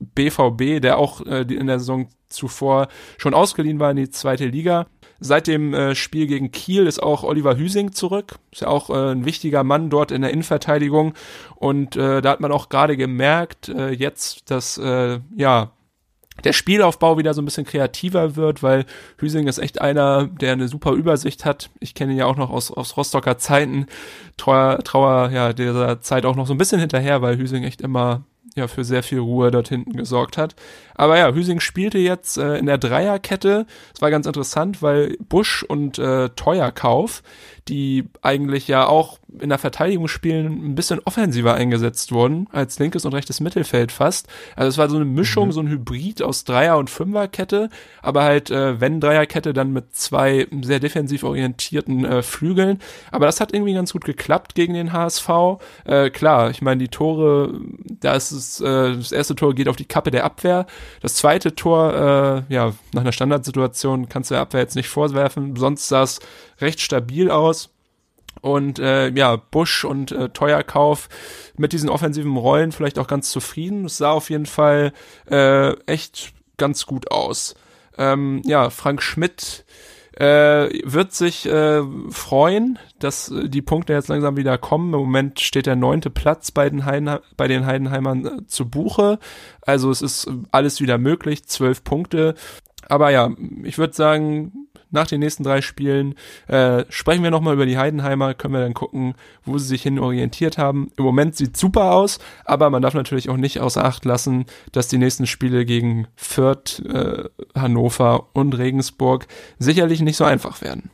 [0.00, 4.86] BVB, der auch äh, in der Saison zuvor schon ausgeliehen war in die zweite Liga.
[5.20, 8.38] Seit dem äh, Spiel gegen Kiel ist auch Oliver Hüsing zurück.
[8.52, 11.14] Ist ja auch äh, ein wichtiger Mann dort in der Innenverteidigung.
[11.56, 15.72] Und äh, da hat man auch gerade gemerkt, äh, jetzt, dass äh, ja
[16.44, 18.84] der Spielaufbau wieder so ein bisschen kreativer wird, weil
[19.18, 21.70] Hüsing ist echt einer, der eine super Übersicht hat.
[21.80, 23.86] Ich kenne ihn ja auch noch aus, aus Rostocker Zeiten.
[24.36, 28.22] Trauer, Trauer ja dieser Zeit auch noch so ein bisschen hinterher, weil Hüsing echt immer
[28.58, 30.54] ja für sehr viel Ruhe dort hinten gesorgt hat.
[30.94, 33.66] Aber ja, Hüsing spielte jetzt äh, in der Dreierkette.
[33.94, 37.22] Es war ganz interessant, weil Busch und äh, Teuerkauf,
[37.68, 43.04] die eigentlich ja auch in der Verteidigung spielen, ein bisschen offensiver eingesetzt wurden, als linkes
[43.04, 44.26] und rechtes Mittelfeld fast.
[44.56, 45.52] Also es war so eine Mischung, mhm.
[45.52, 47.68] so ein Hybrid aus Dreier- und Fünferkette,
[48.00, 52.78] aber halt, äh, wenn Dreierkette, dann mit zwei sehr defensiv orientierten äh, Flügeln.
[53.10, 55.28] Aber das hat irgendwie ganz gut geklappt gegen den HSV.
[55.84, 57.60] Äh, klar, ich meine, die Tore,
[58.00, 60.66] da ist es, äh, das erste Tor geht auf die Kappe der Abwehr.
[61.02, 65.54] Das zweite Tor, äh, ja, nach einer Standardsituation kannst du der Abwehr jetzt nicht vorwerfen.
[65.56, 66.20] Sonst sah es
[66.60, 67.57] recht stabil aus.
[68.40, 71.08] Und äh, ja, Busch und äh, Teuerkauf
[71.56, 73.86] mit diesen offensiven Rollen vielleicht auch ganz zufrieden.
[73.86, 74.92] Es sah auf jeden Fall
[75.30, 77.54] äh, echt ganz gut aus.
[77.96, 79.64] Ähm, ja, Frank Schmidt
[80.18, 84.92] äh, wird sich äh, freuen, dass äh, die Punkte jetzt langsam wieder kommen.
[84.92, 89.20] Im Moment steht der neunte Platz bei den, Heiden, bei den Heidenheimern äh, zu Buche.
[89.62, 92.34] Also es ist alles wieder möglich, zwölf Punkte.
[92.88, 93.30] Aber ja,
[93.62, 96.14] ich würde sagen, nach den nächsten drei Spielen
[96.46, 99.98] äh, sprechen wir nochmal über die Heidenheimer, können wir dann gucken, wo sie sich hin
[99.98, 100.90] orientiert haben.
[100.96, 104.88] Im Moment sieht super aus, aber man darf natürlich auch nicht außer Acht lassen, dass
[104.88, 107.24] die nächsten Spiele gegen Fürth, äh,
[107.54, 109.26] Hannover und Regensburg
[109.58, 110.90] sicherlich nicht so einfach werden.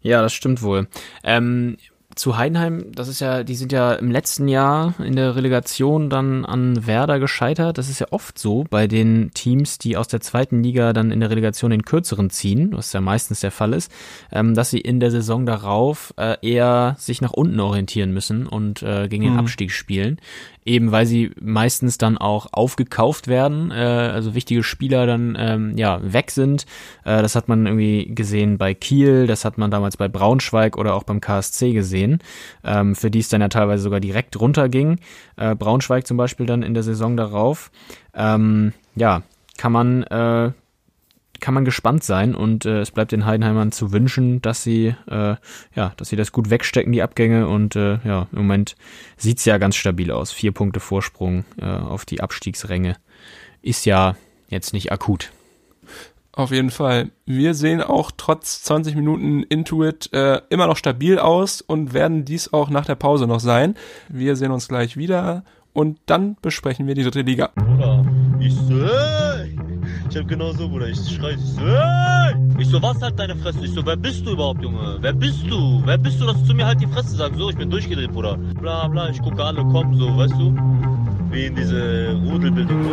[0.00, 0.88] Ja, das stimmt wohl.
[1.22, 1.78] Ähm,
[2.14, 6.44] zu Heidenheim, das ist ja, die sind ja im letzten Jahr in der Relegation dann
[6.44, 7.78] an Werder gescheitert.
[7.78, 11.20] Das ist ja oft so bei den Teams, die aus der zweiten Liga dann in
[11.20, 13.90] der Relegation den kürzeren ziehen, was ja meistens der Fall ist,
[14.32, 18.82] ähm, dass sie in der Saison darauf äh, eher sich nach unten orientieren müssen und
[18.82, 19.40] äh, gegen den mhm.
[19.40, 20.18] Abstieg spielen
[20.64, 26.00] eben weil sie meistens dann auch aufgekauft werden, äh, also wichtige Spieler dann ähm, ja
[26.02, 26.64] weg sind.
[27.04, 30.94] Äh, das hat man irgendwie gesehen bei Kiel, das hat man damals bei Braunschweig oder
[30.94, 32.03] auch beim KSC gesehen,
[32.64, 34.98] ähm, für die es dann ja teilweise sogar direkt runterging.
[35.36, 37.70] Äh, Braunschweig zum Beispiel dann in der Saison darauf.
[38.14, 39.22] Ähm, ja,
[39.56, 40.52] kann man äh,
[41.40, 45.36] kann man gespannt sein und äh, es bleibt den Heidenheimern zu wünschen, dass sie äh,
[45.74, 48.76] ja, dass sie das gut wegstecken die Abgänge und äh, ja im Moment
[49.16, 50.32] sieht's ja ganz stabil aus.
[50.32, 52.96] Vier Punkte Vorsprung äh, auf die Abstiegsränge
[53.60, 54.16] ist ja
[54.48, 55.32] jetzt nicht akut.
[56.36, 57.10] Auf jeden Fall.
[57.26, 62.52] Wir sehen auch trotz 20 Minuten Intuit äh, immer noch stabil aus und werden dies
[62.52, 63.76] auch nach der Pause noch sein.
[64.08, 67.50] Wir sehen uns gleich wieder und dann besprechen wir die dritte Liga.
[67.54, 68.04] Bruder,
[68.40, 68.84] ich so,
[70.10, 70.88] ich hab genau so, Bruder.
[70.88, 71.62] Ich schrei, ich so!
[72.58, 73.64] Ich so, was halt deine Fresse?
[73.64, 74.98] Ich so, wer bist du überhaupt, Junge?
[75.00, 75.82] Wer bist du?
[75.84, 77.38] Wer bist du, dass du zu mir halt die Fresse sagst?
[77.38, 78.36] So, ich bin durchgedreht, Bruder.
[78.60, 80.52] Bla, bla, ich gucke alle kommen, so, weißt du?
[81.30, 82.90] Wie in diese Rudelbildung, so.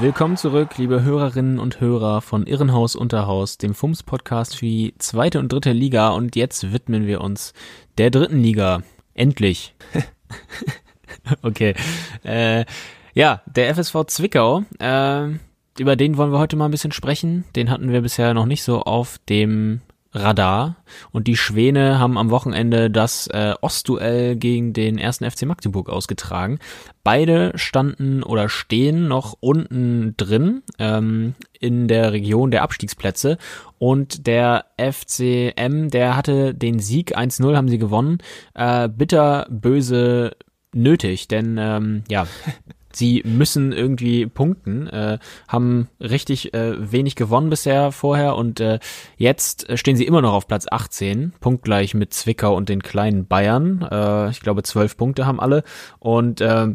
[0.00, 5.50] Willkommen zurück, liebe Hörerinnen und Hörer von Irrenhaus Unterhaus, dem FUMS-Podcast für die zweite und
[5.50, 6.10] dritte Liga.
[6.10, 7.54] Und jetzt widmen wir uns
[7.96, 8.82] der dritten Liga.
[9.14, 9.74] Endlich.
[11.42, 11.74] okay.
[12.22, 12.66] Äh,
[13.14, 15.28] ja, der FSV Zwickau, äh,
[15.78, 17.44] über den wollen wir heute mal ein bisschen sprechen.
[17.56, 19.80] Den hatten wir bisher noch nicht so auf dem
[20.12, 20.76] Radar.
[21.10, 26.58] Und die Schwäne haben am Wochenende das äh, Ostduell gegen den ersten FC Magdeburg ausgetragen.
[27.04, 33.38] Beide standen oder stehen noch unten drin ähm, in der Region der Abstiegsplätze.
[33.78, 38.18] Und der FCM, der hatte den Sieg 1-0, haben sie gewonnen.
[38.54, 40.36] Äh, bitter böse
[40.72, 42.26] nötig, denn ähm, ja,
[42.92, 48.78] sie müssen irgendwie punkten, äh, haben richtig äh, wenig gewonnen bisher vorher und äh,
[49.16, 53.82] jetzt stehen sie immer noch auf Platz 18, punktgleich mit Zwickau und den kleinen Bayern.
[53.90, 55.62] Äh, ich glaube, zwölf Punkte haben alle
[55.98, 56.68] und äh,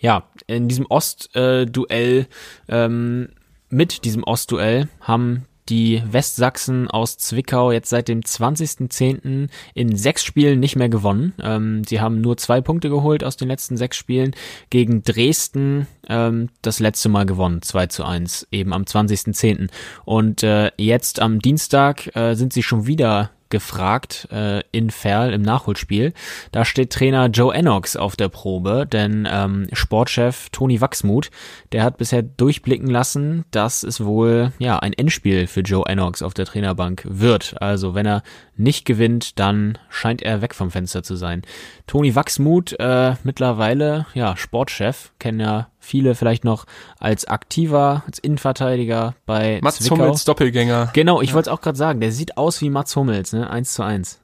[0.00, 2.24] ja, in diesem Ostduell, äh,
[2.68, 3.28] ähm,
[3.68, 9.48] mit diesem Ostduell haben die Westsachsen aus Zwickau jetzt seit dem 20.10.
[9.74, 11.34] in sechs Spielen nicht mehr gewonnen.
[11.40, 14.34] Ähm, sie haben nur zwei Punkte geholt aus den letzten sechs Spielen.
[14.70, 19.68] Gegen Dresden ähm, das letzte Mal gewonnen, 2 zu 1, eben am 20.10.
[20.04, 25.42] Und äh, jetzt am Dienstag äh, sind sie schon wieder gefragt äh, in Ferl im
[25.42, 26.14] Nachholspiel.
[26.52, 31.30] Da steht Trainer Joe Ennox auf der Probe, denn ähm, Sportchef Toni Wachsmuth,
[31.70, 36.32] der hat bisher durchblicken lassen, dass es wohl ja ein Endspiel für Joe Ennox auf
[36.32, 37.60] der Trainerbank wird.
[37.60, 38.22] Also wenn er
[38.56, 41.42] nicht gewinnt, dann scheint er weg vom Fenster zu sein.
[41.86, 46.64] Toni Wachsmuth, äh, mittlerweile ja Sportchef, kennen ja viele vielleicht noch
[46.98, 49.96] als aktiver, als Innenverteidiger bei Mats Zwickau.
[49.96, 50.90] Hummels Doppelgänger.
[50.94, 51.34] Genau, ich ja.
[51.34, 53.50] wollte es auch gerade sagen, der sieht aus wie Mats Hummels, ne?
[53.50, 54.20] Eins zu eins.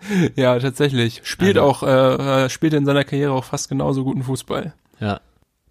[0.34, 1.20] Ja, tatsächlich.
[1.24, 1.68] Spielt also.
[1.68, 4.72] auch, äh, spielt in seiner Karriere auch fast genauso guten Fußball.
[4.98, 5.20] Ja.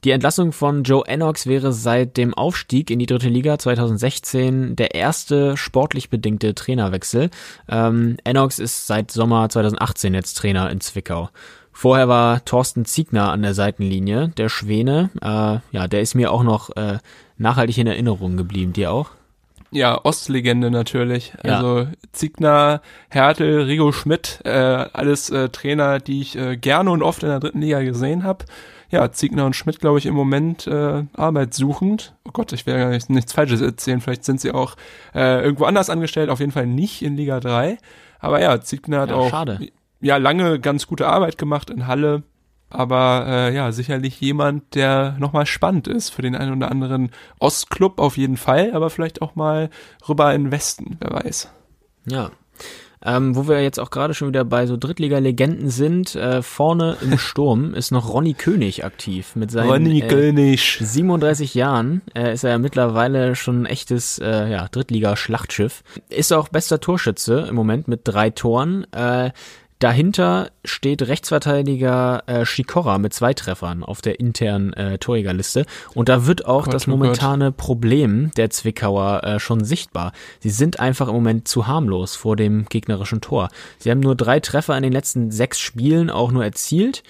[0.03, 4.95] Die Entlassung von Joe Ennox wäre seit dem Aufstieg in die dritte Liga 2016 der
[4.95, 7.29] erste sportlich bedingte Trainerwechsel.
[7.67, 11.29] Ähm, Ennox ist seit Sommer 2018 jetzt Trainer in Zwickau.
[11.79, 15.11] Vorher war Thorsten Ziegner an der Seitenlinie, der Schwene.
[15.21, 16.97] Äh, ja, der ist mir auch noch äh,
[17.37, 18.73] nachhaltig in Erinnerung geblieben.
[18.73, 19.11] Dir auch?
[19.71, 21.31] Ja, Ostlegende natürlich.
[21.41, 21.55] Ja.
[21.55, 27.23] Also Ziegner, Hertel, Rigo Schmidt, äh, alles äh, Trainer, die ich äh, gerne und oft
[27.23, 28.43] in der dritten Liga gesehen habe.
[28.89, 32.13] Ja, Ziegner und Schmidt, glaube ich, im Moment äh, arbeitssuchend.
[32.27, 34.01] Oh Gott, ich will ja nicht, nichts Falsches erzählen.
[34.01, 34.75] Vielleicht sind sie auch
[35.15, 37.77] äh, irgendwo anders angestellt, auf jeden Fall nicht in Liga 3.
[38.19, 39.69] Aber ja, Ziegner hat Ja, auch schade.
[40.01, 42.23] Ja lange ganz gute Arbeit gemacht in Halle.
[42.71, 47.09] Aber äh, ja, sicherlich jemand, der nochmal spannend ist für den einen oder anderen
[47.39, 49.69] Ostclub auf jeden Fall, aber vielleicht auch mal
[50.07, 51.51] rüber in den Westen, wer weiß.
[52.05, 52.31] Ja.
[53.01, 57.17] Ähm, wo wir jetzt auch gerade schon wieder bei so Drittliga-Legenden sind, äh, vorne im
[57.17, 60.79] Sturm ist noch Ronny König aktiv mit seinen Ronny äh, König.
[60.81, 65.81] 37 Jahren äh, ist er ja mittlerweile schon ein echtes äh, ja, Drittliga-Schlachtschiff.
[66.09, 68.85] Ist auch bester Torschütze im Moment mit drei Toren.
[68.91, 69.31] Äh,
[69.79, 75.65] dahinter steht Rechtsverteidiger äh, Shikora mit zwei Treffern auf der internen äh, Torjägerliste.
[75.95, 80.11] Und da wird auch Gott, das oh momentane Problem der Zwickauer äh, schon sichtbar.
[80.39, 83.49] Sie sind einfach im Moment zu harmlos vor dem gegnerischen Tor.
[83.77, 87.03] Sie haben nur drei Treffer in den letzten sechs Spielen auch nur erzielt.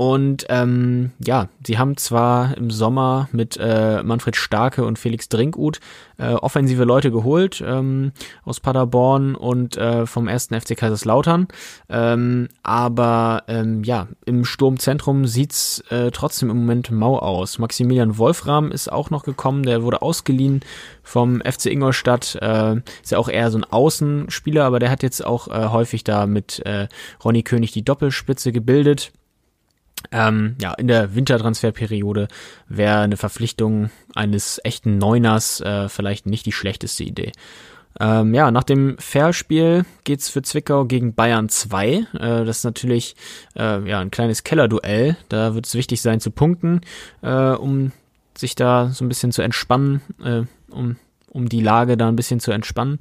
[0.00, 5.78] Und ähm, ja, sie haben zwar im Sommer mit äh, Manfred Starke und Felix Drinkut
[6.16, 11.48] äh, offensive Leute geholt ähm, aus Paderborn und äh, vom ersten FC Kaiserslautern,
[11.90, 17.58] ähm, aber ähm, ja, im Sturmzentrum sieht's äh, trotzdem im Moment mau aus.
[17.58, 20.60] Maximilian Wolfram ist auch noch gekommen, der wurde ausgeliehen
[21.02, 25.22] vom FC Ingolstadt, äh, ist ja auch eher so ein Außenspieler, aber der hat jetzt
[25.22, 26.88] auch äh, häufig da mit äh,
[27.22, 29.12] Ronny König die Doppelspitze gebildet.
[30.12, 32.28] Ähm, ja, in der Wintertransferperiode
[32.68, 37.32] wäre eine Verpflichtung eines echten Neuners äh, vielleicht nicht die schlechteste Idee.
[37.98, 41.88] Ähm, ja, nach dem Fairspiel geht's für Zwickau gegen Bayern 2.
[41.88, 42.04] Äh,
[42.44, 43.16] das ist natürlich
[43.56, 45.16] äh, ja, ein kleines Kellerduell.
[45.28, 46.82] Da wird es wichtig sein zu punkten,
[47.22, 47.92] äh, um
[48.36, 50.96] sich da so ein bisschen zu entspannen, äh, um,
[51.28, 52.98] um die Lage da ein bisschen zu entspannen.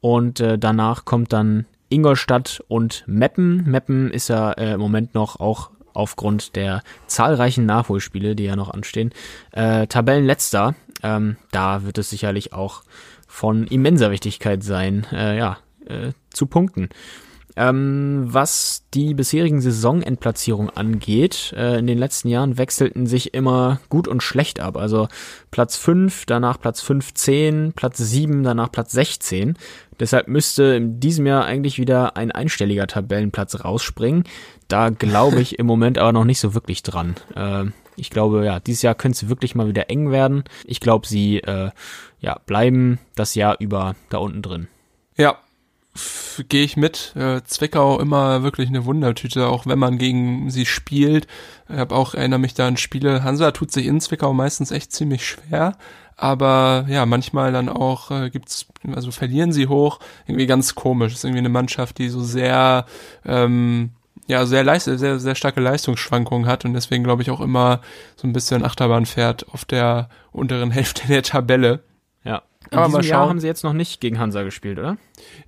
[0.00, 3.64] Und äh, danach kommt dann Ingolstadt und Meppen.
[3.70, 9.12] Meppen ist ja im Moment noch auch aufgrund der zahlreichen Nachholspiele, die ja noch anstehen,
[9.52, 10.74] äh, Tabellenletzter.
[11.02, 12.82] Ähm, da wird es sicherlich auch
[13.26, 16.88] von immenser Wichtigkeit sein, äh, ja, äh, zu punkten.
[17.56, 24.08] Ähm, was die bisherigen Saisonendplatzierungen angeht, äh, in den letzten Jahren wechselten sich immer gut
[24.08, 24.76] und schlecht ab.
[24.76, 25.08] Also
[25.50, 29.56] Platz 5, danach Platz 15, Platz 7, danach Platz 16.
[29.98, 34.24] Deshalb müsste in diesem Jahr eigentlich wieder ein einstelliger Tabellenplatz rausspringen.
[34.68, 37.16] Da glaube ich im Moment aber noch nicht so wirklich dran.
[37.34, 40.44] Äh, ich glaube, ja, dieses Jahr könnte es wirklich mal wieder eng werden.
[40.64, 41.70] Ich glaube, sie äh,
[42.20, 44.68] ja, bleiben das Jahr über da unten drin.
[45.16, 45.38] Ja,
[46.48, 47.14] gehe ich mit.
[47.16, 51.26] Äh, Zwickau immer wirklich eine Wundertüte, auch wenn man gegen sie spielt.
[51.68, 53.22] Ich habe auch erinnere mich da an Spiele.
[53.22, 55.76] Hansa tut sich in Zwickau meistens echt ziemlich schwer,
[56.16, 61.14] aber ja, manchmal dann auch äh, gibt's, also verlieren sie hoch, irgendwie ganz komisch.
[61.14, 62.86] ist irgendwie eine Mannschaft, die so sehr
[63.24, 63.90] ähm,
[64.30, 67.80] ja, sehr, leist sehr, sehr starke Leistungsschwankungen hat und deswegen glaube ich auch immer
[68.14, 71.80] so ein bisschen Achterbahn fährt auf der unteren Hälfte der Tabelle.
[72.22, 72.42] Ja.
[72.70, 74.96] In Aber diesem mal Jahr haben sie jetzt noch nicht gegen Hansa gespielt, oder?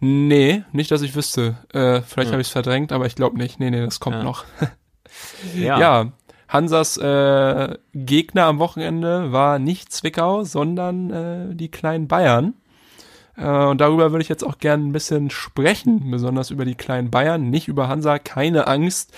[0.00, 1.56] Nee, nicht, dass ich wüsste.
[1.72, 2.32] Äh, vielleicht Ja.
[2.32, 3.60] habe ich es verdrängt, aber ich glaube nicht.
[3.60, 4.22] Nee, nee, das kommt Ja.
[4.22, 4.44] noch.
[5.54, 6.12] Ja.
[6.48, 12.54] Hansas äh, Gegner am Wochenende war nicht Zwickau, sondern äh, die kleinen Bayern.
[13.36, 17.10] Äh, und darüber würde ich jetzt auch gerne ein bisschen sprechen, besonders über die kleinen
[17.10, 19.14] Bayern, nicht über Hansa, keine Angst.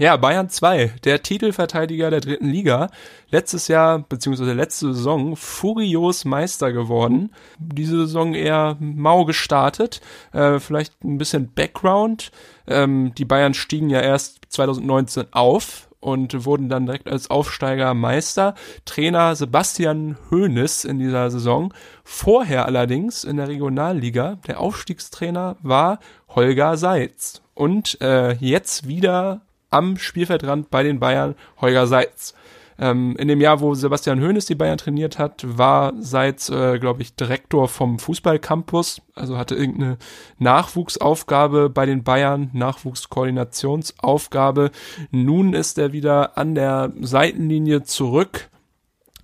[0.00, 2.88] Ja, Bayern 2, der Titelverteidiger der dritten Liga,
[3.28, 7.34] letztes Jahr beziehungsweise letzte Saison furios Meister geworden.
[7.58, 10.00] Diese Saison eher mau gestartet.
[10.32, 12.32] Äh, vielleicht ein bisschen Background.
[12.66, 18.54] Ähm, die Bayern stiegen ja erst 2019 auf und wurden dann direkt als Aufsteiger Meister.
[18.86, 21.74] Trainer Sebastian Hoeneß in dieser Saison.
[22.04, 25.98] Vorher allerdings in der Regionalliga, der Aufstiegstrainer war
[26.30, 27.42] Holger Seitz.
[27.52, 32.34] Und äh, jetzt wieder am Spielfeldrand bei den Bayern Holger Seitz.
[32.80, 37.02] Ähm, in dem Jahr, wo Sebastian Hoeneß die Bayern trainiert hat, war Seitz, äh, glaube
[37.02, 39.98] ich, Direktor vom Fußballcampus, also hatte irgendeine
[40.38, 44.70] Nachwuchsaufgabe bei den Bayern, Nachwuchskoordinationsaufgabe.
[45.10, 48.48] Nun ist er wieder an der Seitenlinie zurück,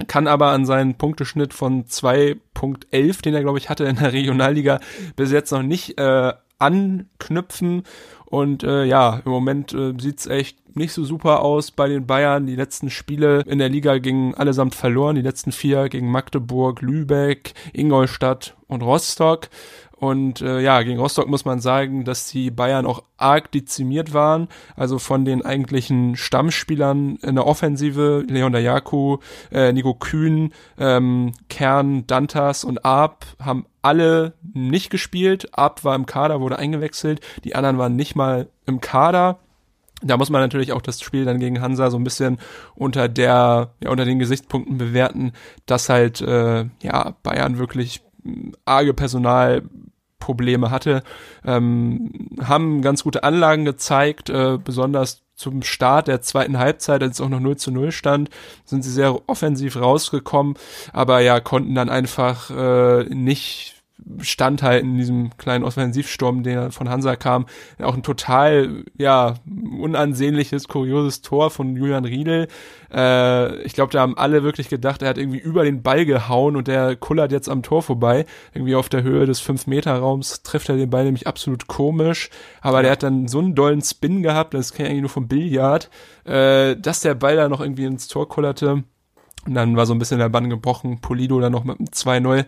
[0.07, 4.81] kann aber an seinen Punkteschnitt von 2.11, den er, glaube ich, hatte in der Regionalliga,
[5.17, 7.85] bis jetzt noch nicht äh, anknüpfen.
[8.27, 12.47] Und äh, ja, im Moment äh, sieht's echt nicht so super aus bei den Bayern.
[12.47, 15.17] Die letzten Spiele in der Liga gingen allesamt verloren.
[15.17, 19.49] Die letzten vier gegen Magdeburg, Lübeck, Ingolstadt und Rostock.
[19.99, 24.49] Und äh, ja, gegen Rostock muss man sagen, dass die Bayern auch arg dezimiert waren.
[24.77, 29.19] Also von den eigentlichen Stammspielern in der Offensive, Leon Dayaku,
[29.51, 35.57] äh, Nico Kühn, ähm, Kern, Dantas und Arp haben alle nicht gespielt.
[35.57, 37.21] Ab war im Kader, wurde eingewechselt.
[37.45, 39.39] Die anderen waren nicht mal im Kader.
[40.03, 42.39] Da muss man natürlich auch das Spiel dann gegen Hansa so ein bisschen
[42.75, 45.33] unter der, ja, unter den Gesichtspunkten bewerten,
[45.67, 48.03] dass halt, äh, ja, Bayern wirklich
[48.65, 51.05] arge Personalprobleme hatte,
[51.45, 57.21] ähm, haben ganz gute Anlagen gezeigt, äh, besonders zum Start der zweiten Halbzeit, als es
[57.21, 58.31] auch noch 0 zu 0 stand,
[58.65, 60.55] sind sie sehr offensiv rausgekommen,
[60.93, 63.76] aber ja, konnten dann einfach äh, nicht
[64.21, 67.47] standhalten in diesem kleinen Offensivsturm, der von Hansa kam.
[67.83, 72.49] Auch ein total, ja, unansehnliches, kurioses Tor von Julian Riedel.
[72.93, 76.57] Äh, ich glaube, da haben alle wirklich gedacht, er hat irgendwie über den Ball gehauen
[76.57, 78.27] und der kullert jetzt am Tor vorbei.
[78.55, 82.31] Irgendwie auf der Höhe des 5-Meter-Raums trifft er den Ball nämlich absolut komisch.
[82.61, 85.29] Aber der hat dann so einen dollen Spin gehabt, das kenne ich eigentlich nur vom
[85.29, 85.91] Billard,
[86.25, 88.85] äh, dass der Ball da noch irgendwie ins Tor kullerte.
[89.47, 91.01] Und dann war so ein bisschen der Bann gebrochen.
[91.01, 92.47] Polido dann noch mit einem 2-0.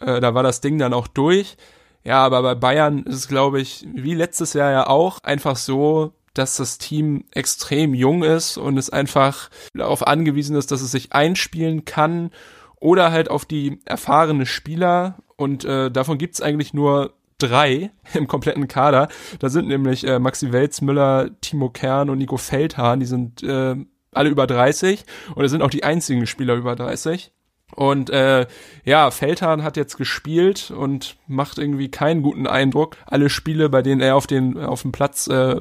[0.00, 1.56] Äh, da war das Ding dann auch durch.
[2.04, 6.12] Ja, aber bei Bayern ist es, glaube ich, wie letztes Jahr ja auch, einfach so,
[6.34, 11.12] dass das Team extrem jung ist und es einfach darauf angewiesen ist, dass es sich
[11.12, 12.30] einspielen kann
[12.78, 15.16] oder halt auf die erfahrene Spieler.
[15.36, 19.08] Und äh, davon gibt's eigentlich nur drei im kompletten Kader.
[19.38, 23.00] Da sind nämlich äh, Maxi Welzmüller, Timo Kern und Nico Feldhahn.
[23.00, 23.76] Die sind äh,
[24.12, 25.04] alle über 30
[25.34, 27.32] und es sind auch die einzigen Spieler über 30.
[27.74, 28.46] Und äh,
[28.84, 32.96] ja, Feldhahn hat jetzt gespielt und macht irgendwie keinen guten Eindruck.
[33.06, 35.56] Alle Spiele, bei denen er auf den auf dem Platz äh,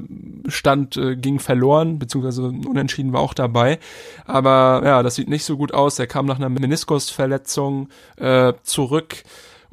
[0.47, 3.79] stand, äh, ging verloren, beziehungsweise unentschieden war auch dabei.
[4.25, 5.97] Aber ja, das sieht nicht so gut aus.
[5.97, 9.23] Er kam nach einer Meniskusverletzung äh, zurück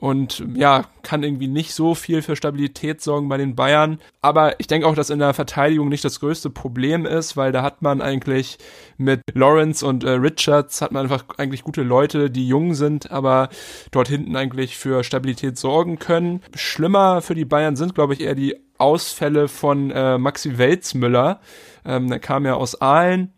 [0.03, 4.01] und ja, kann irgendwie nicht so viel für Stabilität sorgen bei den Bayern.
[4.21, 7.63] Aber ich denke auch, dass in der Verteidigung nicht das größte Problem ist, weil da
[7.63, 8.59] hat man eigentlich
[8.97, 13.49] mit Lawrence und äh, Richards hat man einfach eigentlich gute Leute, die jung sind, aber
[13.93, 16.43] dort hinten eigentlich für Stabilität sorgen können.
[16.53, 21.39] Schlimmer für die Bayern sind, glaube ich, eher die Ausfälle von äh, Maxi Welzmüller.
[21.85, 23.33] Ähm, der kam ja aus Aalen,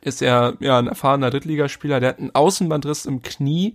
[0.00, 3.74] ist er ja ein erfahrener Drittligaspieler, der hat einen Außenbandriss im Knie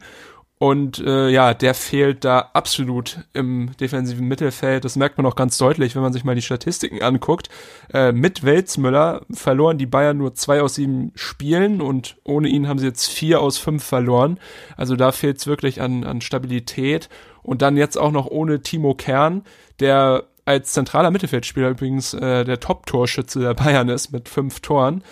[0.63, 4.86] und äh, ja, der fehlt da absolut im defensiven Mittelfeld.
[4.86, 7.49] Das merkt man auch ganz deutlich, wenn man sich mal die Statistiken anguckt.
[7.93, 12.80] Äh, mit Welzmüller verloren die Bayern nur zwei aus sieben Spielen und ohne ihn haben
[12.80, 14.39] sie jetzt vier aus fünf verloren.
[14.78, 17.10] Also da fehlt es wirklich an, an Stabilität.
[17.41, 19.43] Und dann jetzt auch noch ohne Timo Kern,
[19.82, 25.04] der als zentraler Mittelfeldspieler übrigens äh, der Top-Torschütze der Bayern ist mit fünf Toren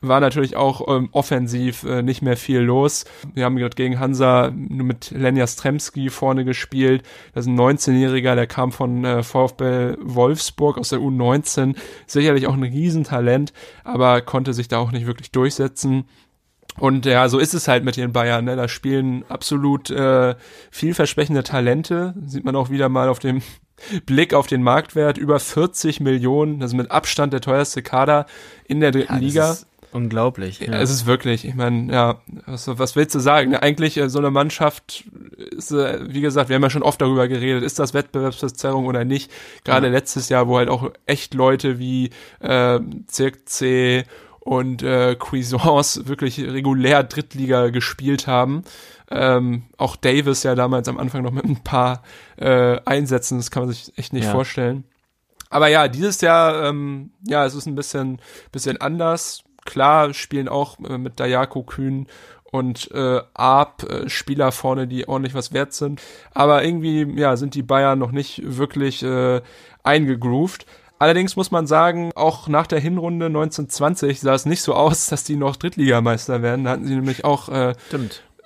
[0.00, 3.04] war natürlich auch ähm, offensiv äh, nicht mehr viel los.
[3.34, 7.02] Wir haben gerade gegen Hansa nur mit Lenja Stremski vorne gespielt.
[7.34, 11.76] Das ist ein 19-Jähriger, der kam von äh, VfB Wolfsburg aus der U19.
[12.06, 13.52] Sicherlich auch ein Riesentalent,
[13.84, 16.04] aber konnte sich da auch nicht wirklich durchsetzen.
[16.78, 18.44] Und ja, so ist es halt mit den Bayern.
[18.44, 18.56] Ne?
[18.56, 20.34] Da spielen absolut äh,
[20.70, 22.14] vielversprechende Talente.
[22.26, 23.42] Sieht man auch wieder mal auf dem
[24.06, 25.16] Blick auf den Marktwert.
[25.16, 26.60] Über 40 Millionen.
[26.60, 28.26] Das ist mit Abstand der teuerste Kader
[28.66, 29.56] in der dritten ja, Liga.
[29.96, 30.60] Unglaublich.
[30.60, 30.74] Ja.
[30.74, 33.56] Es ist wirklich, ich meine, ja, was, was willst du sagen?
[33.56, 35.04] Eigentlich äh, so eine Mannschaft
[35.38, 39.06] ist, äh, wie gesagt, wir haben ja schon oft darüber geredet, ist das Wettbewerbsverzerrung oder
[39.06, 39.32] nicht?
[39.64, 39.92] Gerade ja.
[39.94, 44.04] letztes Jahr, wo halt auch echt Leute wie äh, C
[44.40, 48.64] und äh, Cuisance wirklich regulär Drittliga gespielt haben.
[49.10, 52.02] Ähm, auch Davis ja damals am Anfang noch mit ein paar
[52.36, 54.32] äh, Einsätzen, das kann man sich echt nicht ja.
[54.32, 54.84] vorstellen.
[55.48, 58.20] Aber ja, dieses Jahr, ähm, ja, es ist ein bisschen,
[58.52, 62.06] bisschen anders klar spielen auch äh, mit Dayako Kühn
[62.44, 66.00] und äh, Arp äh, Spieler vorne, die ordentlich was wert sind.
[66.32, 69.42] Aber irgendwie, ja, sind die Bayern noch nicht wirklich äh,
[69.82, 70.66] eingegroovt.
[70.98, 75.24] Allerdings muss man sagen, auch nach der Hinrunde 1920 sah es nicht so aus, dass
[75.24, 76.64] die noch Drittligameister werden.
[76.64, 77.74] Da hatten sie nämlich auch äh,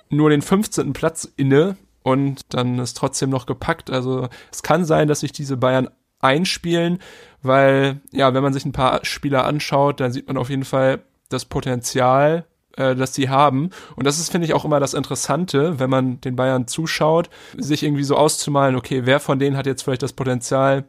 [0.09, 0.93] nur den 15.
[0.93, 3.89] Platz inne und dann ist trotzdem noch gepackt.
[3.89, 6.99] Also es kann sein, dass sich diese Bayern einspielen,
[7.41, 10.99] weil ja, wenn man sich ein paar Spieler anschaut, dann sieht man auf jeden Fall,
[11.33, 12.45] das Potenzial,
[12.77, 13.69] äh, das sie haben.
[13.95, 17.83] Und das ist, finde ich, auch immer das Interessante, wenn man den Bayern zuschaut, sich
[17.83, 20.85] irgendwie so auszumalen, okay, wer von denen hat jetzt vielleicht das Potenzial,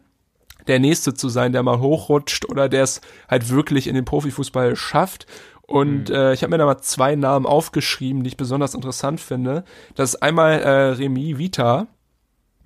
[0.66, 4.76] der Nächste zu sein, der mal hochrutscht oder der es halt wirklich in den Profifußball
[4.76, 5.26] schafft.
[5.62, 6.14] Und mhm.
[6.14, 9.64] äh, ich habe mir da mal zwei Namen aufgeschrieben, die ich besonders interessant finde.
[9.94, 11.86] Das ist einmal äh, Remy Vita,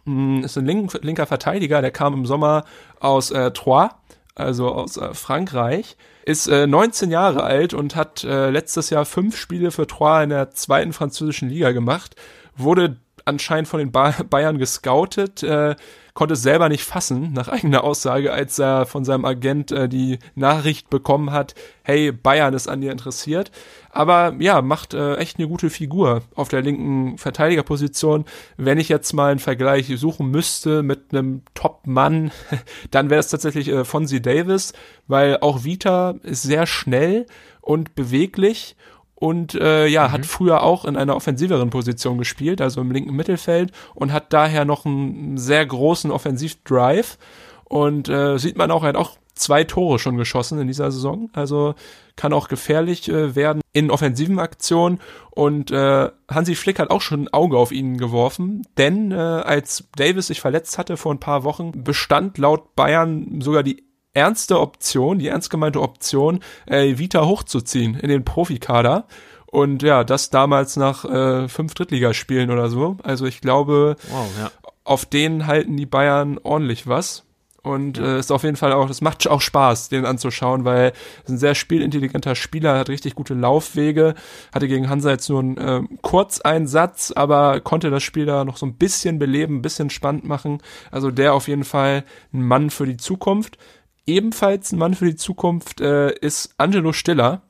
[0.05, 2.65] mh, hm, ist ein link linker Verteidiger, der kam im Sommer
[3.01, 3.91] aus äh, Troyes,
[4.37, 9.37] also aus äh, Frankreich ist äh, 19 Jahre alt und hat äh, letztes Jahr fünf
[9.37, 12.15] Spiele für Troyes in der zweiten französischen Liga gemacht,
[12.57, 15.75] wurde anscheinend von den ba Bayern gescoutet, äh,
[16.17, 20.19] konnte es selber nicht fassen, nach eigener Aussage, als er von seinem Agent äh, die
[20.35, 23.53] Nachricht bekommen hat, hey, Bayern ist an dir interessiert.
[23.91, 28.25] Aber ja, macht äh, echt eine gute Figur auf der linken Verteidigerposition.
[28.57, 32.33] Wenn ich jetzt mal einen Vergleich suchen müsste mit einem Top-Mann,
[32.91, 34.73] dann wäre es tatsächlich äh, Fonzie Davis,
[35.07, 37.27] weil auch Vita ist sehr schnell
[37.61, 38.75] und beweglich
[39.17, 40.13] und äh, ja, mhm.
[40.13, 44.65] hat früher auch in einer offensiveren Position gespielt, also im linken Mittelfeld und hat daher
[44.65, 47.17] noch einen sehr großen Offensivdrive.
[47.65, 51.31] Und äh, sieht man auch, er hat auch zwei Tore schon geschossen in dieser Saison,
[51.33, 51.75] also
[52.15, 55.01] kann auch gefährlich äh, werden in offensiven Aktionen.
[55.31, 59.89] Und äh, Hansi Flick hat auch schon ein Auge auf ihn geworfen, denn äh, als
[59.97, 63.86] Davis sich verletzt hatte vor ein paar Wochen, bestand laut Bayern sogar die
[64.17, 69.07] ernste Option, die ernst gemeinte Option, äh, Vita hochzuziehen in den Profikader.
[69.47, 72.97] Und ja, das damals nach äh, fünf Drittligaspielen oder so.
[73.03, 74.51] Also ich glaube, wow, ja.
[74.85, 77.25] auf denen halten die Bayern ordentlich was.
[77.63, 78.05] Und ja.
[78.05, 80.93] äh, ist auf jeden Fall auch, das macht auch Spaß, den anzuschauen, weil
[81.25, 84.15] ist ein sehr spielintelligenter Spieler, hat richtig gute Laufwege,
[84.55, 88.67] hatte gegen Hansa jetzt nur einen äh, Kurzeinsatz, aber konnte das Spiel da noch so
[88.67, 90.63] ein bisschen beleben, ein bisschen spannend machen.
[90.93, 93.59] Also der auf jeden Fall ein Mann für die Zukunft.
[94.07, 97.43] Ebenfalls ein Mann für die Zukunft äh, ist Angelo Stiller,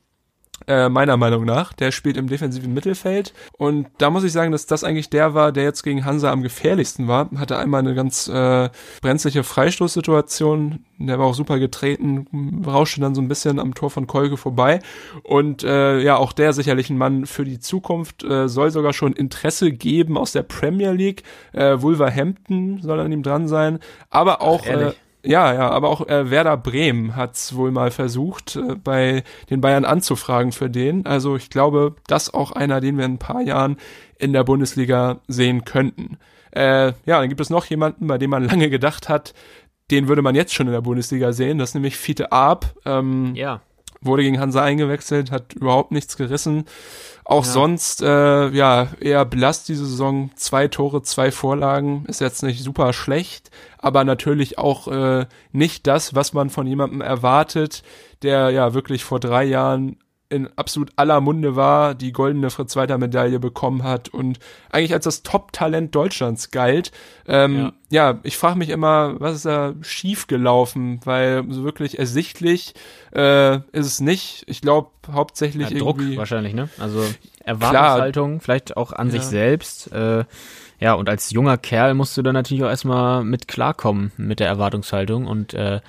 [0.67, 1.73] äh, meiner Meinung nach.
[1.75, 3.35] Der spielt im defensiven Mittelfeld.
[3.59, 6.43] Und da muss ich sagen, dass das eigentlich der war, der jetzt gegen Hansa am
[6.43, 7.31] gefährlichsten war.
[7.37, 8.71] Hatte einmal eine ganz äh,
[9.03, 10.85] brenzliche Freistoßsituation.
[10.99, 14.81] Der war auch super getreten, rauschte dann so ein bisschen am Tor von Kolke vorbei.
[15.23, 18.25] Und äh, ja, auch der sicherlich ein Mann für die Zukunft.
[18.25, 21.23] Äh, soll sogar schon Interesse geben aus der Premier League.
[21.53, 23.79] Äh, Wolverhampton soll an ihm dran sein.
[24.11, 24.67] Aber auch...
[24.67, 24.95] Ach,
[25.27, 29.85] ja, ja, aber auch äh, Werder Bremen hat's wohl mal versucht, äh, bei den Bayern
[29.85, 31.05] anzufragen für den.
[31.07, 33.77] Also ich glaube, das auch einer, den wir in ein paar Jahren
[34.18, 36.18] in der Bundesliga sehen könnten.
[36.53, 39.35] Äh, ja, dann gibt es noch jemanden, bei dem man lange gedacht hat,
[39.91, 41.59] den würde man jetzt schon in der Bundesliga sehen.
[41.59, 42.74] Das ist nämlich Fiete Arp.
[42.85, 43.61] Ähm, ja.
[44.01, 46.64] Wurde gegen Hansa eingewechselt, hat überhaupt nichts gerissen.
[47.24, 47.51] Auch ja.
[47.51, 50.31] sonst, äh, ja, eher blass diese Saison.
[50.37, 52.05] Zwei Tore, zwei Vorlagen.
[52.07, 53.51] Ist jetzt nicht super schlecht,
[53.87, 57.84] aber natürlich auch äh, nicht das, was man von jemandem erwartet,
[58.22, 63.84] der ja wirklich vor drei Jahren in absolut aller Munde war, die goldene Fritz-Walter-Medaille bekommen
[63.84, 64.41] hat und
[64.72, 66.91] eigentlich als das Top-Talent Deutschlands galt.
[67.28, 68.11] Ähm, ja.
[68.11, 72.74] ja, ich frage mich immer, was ist da schief gelaufen, weil so wirklich ersichtlich
[73.14, 74.43] äh, ist es nicht.
[74.49, 76.68] Ich glaube hauptsächlich ja, Druck irgendwie wahrscheinlich, ne?
[76.80, 77.05] Also
[77.45, 78.41] Erwartungshaltung, Klar.
[78.41, 79.12] vielleicht auch an ja.
[79.12, 79.93] sich selbst.
[79.93, 80.24] Äh,
[80.79, 84.49] ja, und als junger Kerl musst du dann natürlich auch erstmal mit klarkommen mit der
[84.49, 85.81] Erwartungshaltung und äh,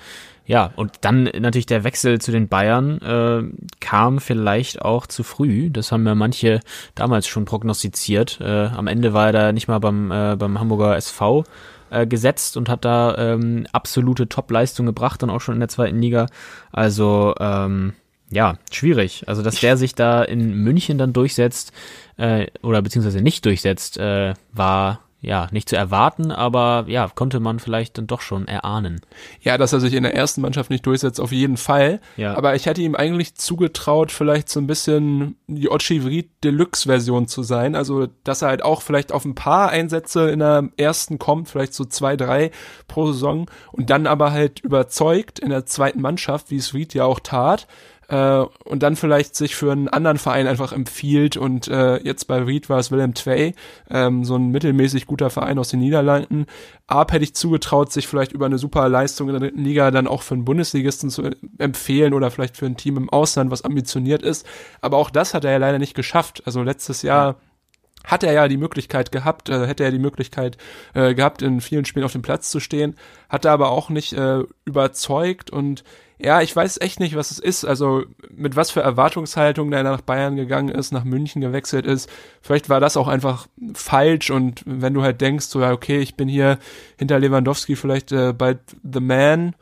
[0.48, 3.42] ja, und dann natürlich der Wechsel zu den Bayern äh,
[3.80, 5.68] kam vielleicht auch zu früh.
[5.68, 6.60] Das haben ja manche
[6.94, 8.40] damals schon prognostiziert.
[8.40, 11.44] Äh, am Ende war er da nicht mal beim, äh, beim Hamburger SV
[11.90, 16.00] äh, gesetzt und hat da ähm, absolute Top-Leistung gebracht, dann auch schon in der zweiten
[16.00, 16.28] Liga.
[16.72, 17.92] Also ähm,
[18.30, 19.24] ja, schwierig.
[19.26, 21.72] Also dass der sich da in München dann durchsetzt
[22.16, 27.58] äh, oder beziehungsweise nicht durchsetzt, äh, war ja, nicht zu erwarten, aber ja, konnte man
[27.58, 29.00] vielleicht dann doch schon erahnen.
[29.40, 32.00] Ja, dass er sich in der ersten Mannschaft nicht durchsetzt, auf jeden Fall.
[32.16, 32.36] Ja.
[32.36, 37.74] Aber ich hätte ihm eigentlich zugetraut, vielleicht so ein bisschen die Ochivrit Deluxe-Version zu sein.
[37.74, 41.74] Also, dass er halt auch vielleicht auf ein paar Einsätze in der ersten kommt, vielleicht
[41.74, 42.52] so zwei, drei
[42.86, 47.04] pro Saison und dann aber halt überzeugt in der zweiten Mannschaft, wie es Reed ja
[47.04, 47.66] auch tat
[48.08, 52.42] äh, und dann vielleicht sich für einen anderen Verein einfach empfiehlt und äh, jetzt bei
[52.42, 53.54] Reed war es Willem Twey,
[53.90, 56.46] ähm, so ein mittelmäßig guter Verein aus den Niederlanden.
[56.86, 60.06] Ab hätte ich zugetraut, sich vielleicht über eine super Leistung in der dritten Liga dann
[60.06, 64.22] auch für einen Bundesligisten zu empfehlen oder vielleicht für ein Team im Ausland, was ambitioniert
[64.22, 64.46] ist.
[64.80, 66.42] Aber auch das hat er ja leider nicht geschafft.
[66.46, 67.36] Also letztes Jahr
[68.08, 70.58] hat er ja die Möglichkeit gehabt, äh, hätte er die Möglichkeit
[70.94, 72.96] äh, gehabt, in vielen Spielen auf dem Platz zu stehen,
[73.28, 75.84] hat er aber auch nicht äh, überzeugt und
[76.20, 77.64] ja, ich weiß echt nicht, was es ist.
[77.64, 78.02] Also
[78.34, 82.10] mit was für Erwartungshaltung der nach Bayern gegangen ist, nach München gewechselt ist.
[82.42, 86.16] Vielleicht war das auch einfach falsch und wenn du halt denkst, so ja, okay, ich
[86.16, 86.58] bin hier
[86.96, 89.54] hinter Lewandowski vielleicht äh, bald The Man.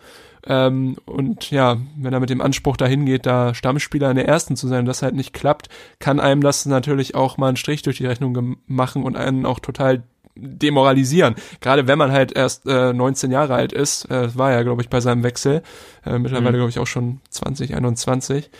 [0.47, 4.57] Ähm, und ja, wenn er mit dem Anspruch dahin geht, da Stammspieler in der ersten
[4.57, 5.69] zu sein und das halt nicht klappt,
[5.99, 9.59] kann einem das natürlich auch mal einen Strich durch die Rechnung machen und einen auch
[9.59, 10.05] total
[10.37, 11.35] demoralisieren.
[11.61, 14.89] Gerade wenn man halt erst äh, 19 Jahre alt ist, äh, war ja, glaube ich,
[14.89, 15.63] bei seinem Wechsel.
[16.05, 16.57] Äh, mittlerweile, mhm.
[16.57, 18.51] glaube ich, auch schon 20, 21.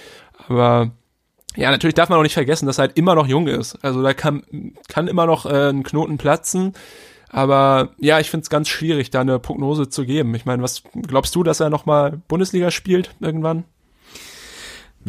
[0.49, 0.91] Aber
[1.55, 3.77] ja, natürlich darf man auch nicht vergessen, dass er halt immer noch jung ist.
[3.83, 4.43] Also da kann,
[4.89, 6.75] kann immer noch äh, ein Knoten platzen.
[7.31, 10.35] Aber ja, ich finde es ganz schwierig, da eine Prognose zu geben.
[10.35, 13.65] Ich meine, was glaubst du, dass er nochmal Bundesliga spielt irgendwann?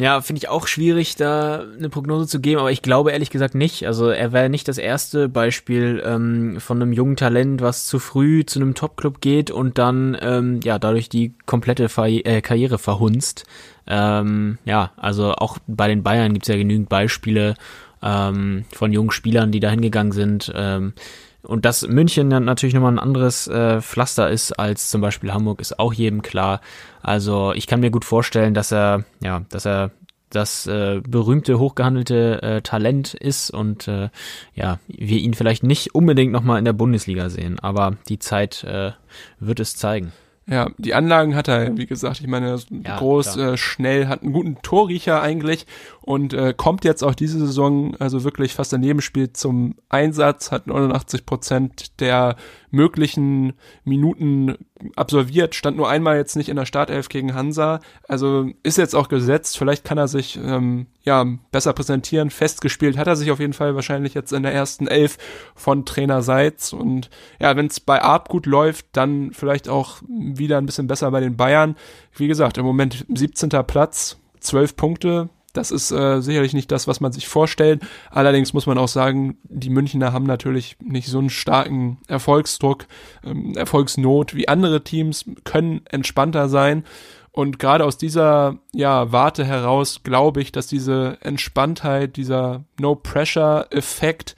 [0.00, 3.56] Ja, finde ich auch schwierig, da eine Prognose zu geben, aber ich glaube ehrlich gesagt
[3.56, 3.84] nicht.
[3.84, 8.46] Also er wäre nicht das erste Beispiel ähm, von einem jungen Talent, was zu früh
[8.46, 13.44] zu einem Topclub geht und dann ähm, ja dadurch die komplette Ver äh, Karriere verhunzt.
[13.88, 17.54] Ähm, ja, also auch bei den Bayern gibt's ja genügend Beispiele
[18.00, 20.52] ähm, von jungen Spielern, die da hingegangen sind.
[21.48, 25.78] Und dass München natürlich nochmal ein anderes äh, Pflaster ist als zum Beispiel Hamburg, ist
[25.78, 26.60] auch jedem klar.
[27.00, 29.90] Also ich kann mir gut vorstellen, dass er, ja, dass er
[30.28, 34.10] das äh, berühmte, hochgehandelte äh, Talent ist und äh,
[34.54, 38.92] ja, wir ihn vielleicht nicht unbedingt nochmal in der Bundesliga sehen, aber die Zeit äh,
[39.40, 40.12] wird es zeigen.
[40.50, 44.32] Ja, die Anlagen hat er, wie gesagt, ich meine, ja, groß, äh, schnell, hat einen
[44.32, 45.66] guten Torriecher eigentlich
[46.08, 50.66] und äh, kommt jetzt auch diese Saison also wirklich fast daneben Spiel zum Einsatz, hat
[50.66, 52.36] 89 Prozent der
[52.70, 53.52] möglichen
[53.84, 54.56] Minuten
[54.96, 59.10] absolviert, stand nur einmal jetzt nicht in der Startelf gegen Hansa, also ist jetzt auch
[59.10, 63.52] gesetzt, vielleicht kann er sich ähm, ja besser präsentieren, festgespielt hat er sich auf jeden
[63.52, 65.18] Fall wahrscheinlich jetzt in der ersten Elf
[65.54, 70.56] von Trainer Seitz und ja, wenn es bei Arp gut läuft, dann vielleicht auch wieder
[70.56, 71.76] ein bisschen besser bei den Bayern.
[72.16, 73.50] Wie gesagt, im Moment 17.
[73.66, 77.82] Platz, 12 Punkte, das ist äh, sicherlich nicht das, was man sich vorstellt.
[78.10, 82.86] Allerdings muss man auch sagen, die Münchner haben natürlich nicht so einen starken Erfolgsdruck,
[83.24, 86.84] ähm, Erfolgsnot wie andere Teams, können entspannter sein.
[87.32, 94.34] Und gerade aus dieser ja, Warte heraus glaube ich, dass diese Entspanntheit, dieser No-Pressure-Effekt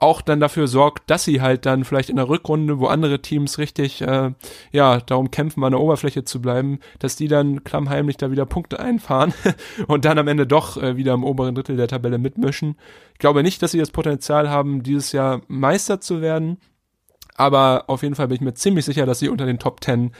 [0.00, 3.58] auch dann dafür sorgt, dass sie halt dann vielleicht in der Rückrunde, wo andere Teams
[3.58, 4.32] richtig äh,
[4.72, 8.80] ja darum kämpfen, an der Oberfläche zu bleiben, dass die dann klammheimlich da wieder Punkte
[8.80, 9.34] einfahren
[9.86, 12.76] und dann am Ende doch äh, wieder im oberen Drittel der Tabelle mitmischen.
[13.12, 16.56] Ich glaube nicht, dass sie das Potenzial haben, dieses Jahr Meister zu werden,
[17.36, 20.12] aber auf jeden Fall bin ich mir ziemlich sicher, dass sie unter den Top Ten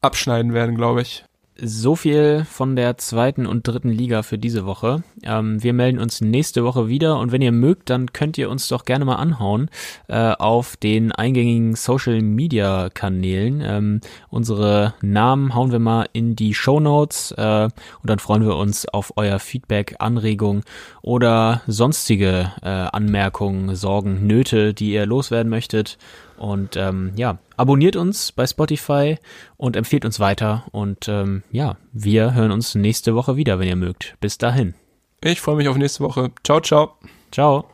[0.00, 1.24] abschneiden werden, glaube ich.
[1.56, 5.04] So viel von der zweiten und dritten Liga für diese Woche.
[5.22, 8.66] Ähm, wir melden uns nächste Woche wieder und wenn ihr mögt, dann könnt ihr uns
[8.66, 9.70] doch gerne mal anhauen
[10.08, 13.62] äh, auf den eingängigen Social Media Kanälen.
[13.64, 14.00] Ähm,
[14.30, 18.88] unsere Namen hauen wir mal in die Show Notes äh, und dann freuen wir uns
[18.88, 20.62] auf euer Feedback, Anregung
[21.02, 25.98] oder sonstige äh, Anmerkungen, Sorgen, Nöte, die ihr loswerden möchtet.
[26.36, 29.18] Und ähm, ja, abonniert uns bei Spotify
[29.56, 30.64] und empfiehlt uns weiter.
[30.72, 34.16] Und ähm, ja, wir hören uns nächste Woche wieder, wenn ihr mögt.
[34.20, 34.74] Bis dahin.
[35.22, 36.30] Ich freue mich auf nächste Woche.
[36.42, 36.96] Ciao, ciao.
[37.30, 37.73] Ciao.